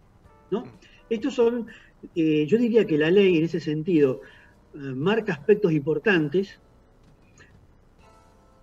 ¿No? 0.51 0.64
Estos 1.09 1.35
son, 1.35 1.68
eh, 2.14 2.46
yo 2.46 2.59
diría 2.59 2.85
que 2.85 2.98
la 2.98 3.11
ley 3.11 3.38
en 3.38 3.44
ese 3.44 3.61
sentido 3.61 4.20
marca 4.74 5.33
aspectos 5.33 5.72
importantes, 5.72 6.61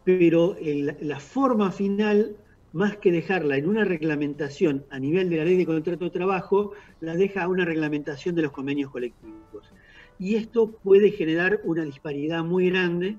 pero 0.03 0.55
la 0.61 1.19
forma 1.19 1.71
final, 1.71 2.37
más 2.75 2.97
que 2.97 3.09
dejarla 3.09 3.55
en 3.55 3.69
una 3.69 3.85
reglamentación 3.85 4.85
a 4.89 4.99
nivel 4.99 5.29
de 5.29 5.37
la 5.37 5.45
ley 5.45 5.55
de 5.55 5.65
contrato 5.65 6.03
de 6.03 6.11
trabajo, 6.11 6.73
la 6.99 7.15
deja 7.15 7.43
a 7.43 7.47
una 7.47 7.63
reglamentación 7.63 8.35
de 8.35 8.41
los 8.41 8.51
convenios 8.51 8.91
colectivos. 8.91 9.71
Y 10.19 10.35
esto 10.35 10.69
puede 10.83 11.11
generar 11.11 11.61
una 11.63 11.85
disparidad 11.85 12.43
muy 12.43 12.69
grande 12.69 13.17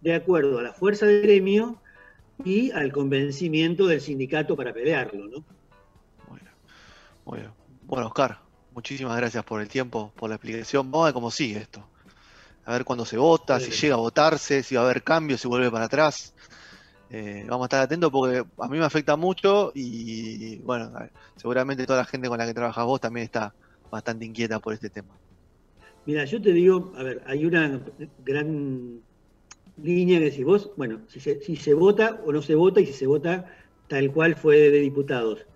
de 0.00 0.12
acuerdo 0.12 0.58
a 0.58 0.62
la 0.62 0.72
fuerza 0.72 1.06
del 1.06 1.22
gremio 1.22 1.80
y 2.44 2.72
al 2.72 2.90
convencimiento 2.90 3.86
del 3.86 4.00
sindicato 4.00 4.56
para 4.56 4.74
pelearlo, 4.74 5.28
¿no? 5.28 5.44
Bueno, 7.24 8.06
Oscar, 8.08 8.40
muchísimas 8.74 9.16
gracias 9.16 9.44
por 9.44 9.60
el 9.60 9.68
tiempo, 9.68 10.12
por 10.16 10.30
la 10.30 10.34
explicación. 10.34 10.90
Vamos 10.90 11.04
a 11.04 11.06
ver 11.06 11.14
cómo 11.14 11.30
sigue 11.30 11.58
esto. 11.58 11.88
A 12.64 12.72
ver 12.72 12.84
cuándo 12.84 13.04
se 13.04 13.16
vota, 13.16 13.60
si 13.60 13.70
llega 13.70 13.94
a 13.94 13.98
votarse, 13.98 14.64
si 14.64 14.74
va 14.74 14.80
a 14.80 14.84
haber 14.86 15.04
cambios, 15.04 15.40
si 15.40 15.46
vuelve 15.46 15.70
para 15.70 15.84
atrás. 15.84 16.34
Eh, 17.08 17.44
vamos 17.48 17.64
a 17.64 17.66
estar 17.66 17.82
atentos 17.82 18.10
porque 18.10 18.38
a 18.58 18.68
mí 18.68 18.78
me 18.78 18.84
afecta 18.84 19.16
mucho 19.16 19.70
y 19.74 20.58
bueno, 20.58 20.92
seguramente 21.36 21.86
toda 21.86 22.00
la 22.00 22.04
gente 22.04 22.28
con 22.28 22.38
la 22.38 22.46
que 22.46 22.54
trabajas 22.54 22.84
vos 22.84 23.00
también 23.00 23.24
está 23.24 23.54
bastante 23.90 24.24
inquieta 24.24 24.58
por 24.58 24.72
este 24.72 24.90
tema. 24.90 25.16
Mira, 26.04 26.24
yo 26.24 26.40
te 26.40 26.52
digo, 26.52 26.92
a 26.96 27.02
ver, 27.02 27.22
hay 27.26 27.44
una 27.46 27.80
gran 28.24 29.00
línea 29.76 30.18
que 30.18 30.26
decís 30.26 30.44
vos, 30.44 30.70
bueno, 30.76 31.02
si 31.08 31.20
se, 31.20 31.40
si 31.40 31.56
se 31.56 31.74
vota 31.74 32.20
o 32.24 32.32
no 32.32 32.42
se 32.42 32.54
vota 32.54 32.80
y 32.80 32.86
si 32.86 32.92
se 32.92 33.06
vota 33.06 33.52
tal 33.88 34.12
cual 34.12 34.36
fue 34.36 34.70
de 34.70 34.80
diputados. 34.80 35.46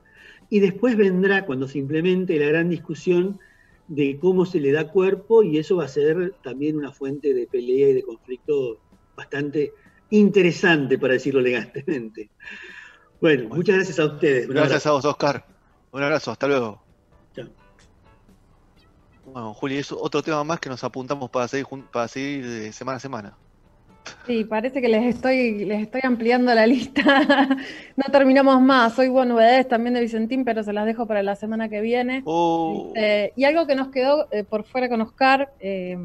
Y 0.48 0.60
después 0.60 0.96
vendrá 0.96 1.46
cuando 1.46 1.68
se 1.68 1.78
implemente 1.78 2.38
la 2.38 2.46
gran 2.46 2.68
discusión 2.68 3.38
de 3.86 4.18
cómo 4.20 4.44
se 4.44 4.60
le 4.60 4.72
da 4.72 4.90
cuerpo 4.90 5.42
y 5.42 5.58
eso 5.58 5.76
va 5.76 5.84
a 5.84 5.88
ser 5.88 6.34
también 6.42 6.76
una 6.76 6.92
fuente 6.92 7.32
de 7.34 7.46
pelea 7.46 7.90
y 7.90 7.94
de 7.94 8.02
conflicto 8.02 8.80
bastante 9.16 9.72
interesante, 10.10 10.98
para 10.98 11.14
decirlo 11.14 11.40
elegantemente. 11.40 12.30
Bueno, 13.20 13.42
Bueno. 13.44 13.56
muchas 13.56 13.76
gracias 13.76 13.98
a 13.98 14.06
ustedes. 14.06 14.48
Un 14.48 14.54
Gracias 14.54 14.72
abrazo. 14.86 14.88
a 14.88 14.92
vos, 14.92 15.04
Oscar. 15.04 15.44
Un 15.92 16.02
abrazo, 16.02 16.30
hasta 16.30 16.46
luego. 16.46 16.82
Chao. 17.34 17.48
Bueno, 19.26 19.54
Juli, 19.54 19.78
es 19.78 19.92
otro 19.92 20.22
tema 20.22 20.42
más 20.44 20.58
que 20.60 20.68
nos 20.68 20.82
apuntamos 20.84 21.30
para 21.30 21.46
seguir, 21.48 21.66
para 21.92 22.08
seguir 22.08 22.46
de 22.46 22.72
semana 22.72 22.96
a 22.96 23.00
semana. 23.00 23.36
Sí, 24.26 24.44
parece 24.44 24.80
que 24.80 24.88
les 24.88 25.14
estoy, 25.14 25.64
les 25.66 25.82
estoy 25.82 26.00
ampliando 26.04 26.52
la 26.54 26.66
lista. 26.66 27.02
No 27.96 28.04
terminamos 28.10 28.60
más. 28.62 28.98
Hoy 28.98 29.08
hubo 29.08 29.24
novedades 29.26 29.68
también 29.68 29.92
de 29.94 30.00
Vicentín, 30.00 30.44
pero 30.44 30.62
se 30.62 30.72
las 30.72 30.86
dejo 30.86 31.06
para 31.06 31.22
la 31.22 31.36
semana 31.36 31.68
que 31.68 31.80
viene. 31.82 32.22
Oh, 32.24 32.92
Eh, 32.96 33.32
y 33.36 33.44
algo 33.44 33.66
que 33.66 33.74
nos 33.76 33.88
quedó 33.88 34.26
eh, 34.32 34.42
por 34.44 34.64
fuera 34.64 34.88
con 34.88 35.02
Oscar, 35.02 35.52
eh, 35.60 35.98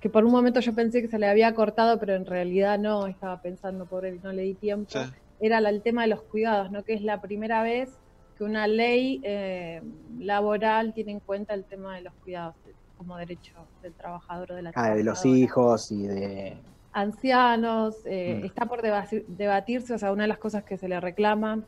que 0.00 0.10
por 0.10 0.24
un 0.24 0.32
momento 0.32 0.60
yo 0.60 0.74
pensé 0.74 1.02
que 1.02 1.08
se 1.08 1.18
le 1.18 1.26
había 1.26 1.54
cortado, 1.54 1.98
pero 1.98 2.14
en 2.14 2.26
realidad 2.26 2.78
no, 2.78 3.06
estaba 3.06 3.40
pensando 3.40 3.86
por 3.86 4.04
él, 4.06 4.20
no 4.22 4.32
le 4.32 4.42
di 4.42 4.54
tiempo, 4.54 4.90
sí. 4.92 4.98
era 5.40 5.58
el 5.58 5.82
tema 5.82 6.02
de 6.02 6.08
los 6.08 6.22
cuidados, 6.24 6.70
¿no? 6.70 6.82
que 6.84 6.94
es 6.94 7.02
la 7.02 7.20
primera 7.20 7.62
vez 7.62 7.98
que 8.36 8.44
una 8.44 8.66
ley 8.66 9.20
eh, 9.24 9.80
laboral 10.18 10.92
tiene 10.92 11.12
en 11.12 11.20
cuenta 11.20 11.54
el 11.54 11.64
tema 11.66 11.96
de 11.96 12.02
los 12.02 12.14
cuidados 12.22 12.54
como 12.96 13.16
derecho 13.16 13.70
del 13.80 13.94
trabajador 13.94 14.52
o 14.52 14.54
de 14.56 14.62
la 14.62 14.72
Ah, 14.74 14.94
de 14.94 15.04
los 15.04 15.24
hijos 15.24 15.90
y 15.90 16.06
de. 16.06 16.62
ancianos, 16.92 17.94
eh, 18.06 18.40
Mm. 18.42 18.46
está 18.46 18.66
por 18.66 18.82
debati- 18.82 19.24
debatirse, 19.28 19.94
o 19.94 19.98
sea, 19.98 20.12
una 20.12 20.24
de 20.24 20.28
las 20.28 20.38
cosas 20.38 20.64
que 20.64 20.76
se 20.78 20.88
le 20.88 21.00
reclama, 21.00 21.66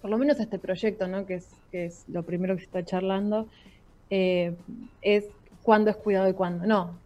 por 0.00 0.10
lo 0.10 0.18
menos 0.18 0.40
este 0.40 0.58
proyecto, 0.58 1.08
¿no? 1.08 1.26
que, 1.26 1.34
es, 1.34 1.48
que 1.70 1.86
es 1.86 2.04
lo 2.08 2.24
primero 2.24 2.54
que 2.54 2.60
se 2.60 2.64
está 2.66 2.84
charlando, 2.84 3.48
eh, 4.10 4.56
es 5.00 5.26
cuándo 5.62 5.90
es 5.90 5.96
cuidado 5.96 6.28
y 6.28 6.34
cuándo 6.34 6.66
no. 6.66 7.01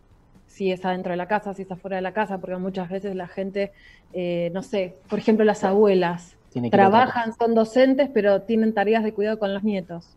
Si 0.57 0.73
es 0.73 0.83
adentro 0.87 1.11
de 1.11 1.19
la 1.19 1.29
casa, 1.29 1.53
si 1.53 1.63
es 1.63 1.71
afuera 1.71 1.97
de 1.97 2.03
la 2.03 2.13
casa, 2.13 2.39
porque 2.39 2.57
muchas 2.57 2.89
veces 2.89 3.15
la 3.15 3.29
gente, 3.29 3.73
eh, 4.15 4.51
no 4.55 4.63
sé, 4.63 4.97
por 5.07 5.19
ejemplo 5.19 5.45
las 5.45 5.65
abuelas, 5.65 6.35
trabajan, 6.71 7.35
son 7.35 7.55
docentes, 7.55 8.09
pero 8.13 8.41
tienen 8.41 8.73
tareas 8.73 9.05
de 9.05 9.13
cuidado 9.13 9.39
con 9.39 9.53
los 9.53 9.63
nietos. 9.63 10.17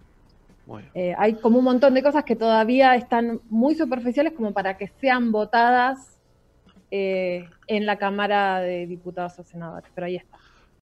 Eh, 0.94 1.14
hay 1.18 1.34
como 1.34 1.60
un 1.60 1.66
montón 1.66 1.94
de 1.94 2.02
cosas 2.02 2.24
que 2.24 2.38
todavía 2.38 2.96
están 2.96 3.42
muy 3.50 3.76
superficiales 3.76 4.32
como 4.32 4.54
para 4.54 4.78
que 4.78 4.88
sean 5.02 5.34
votadas 5.34 6.18
eh, 6.90 7.50
en 7.68 7.86
la 7.86 7.98
Cámara 7.98 8.62
de 8.62 8.88
Diputados 8.88 9.38
o 9.40 9.44
Senadores, 9.44 9.92
pero 9.94 10.08
ahí 10.08 10.16
está. 10.16 10.38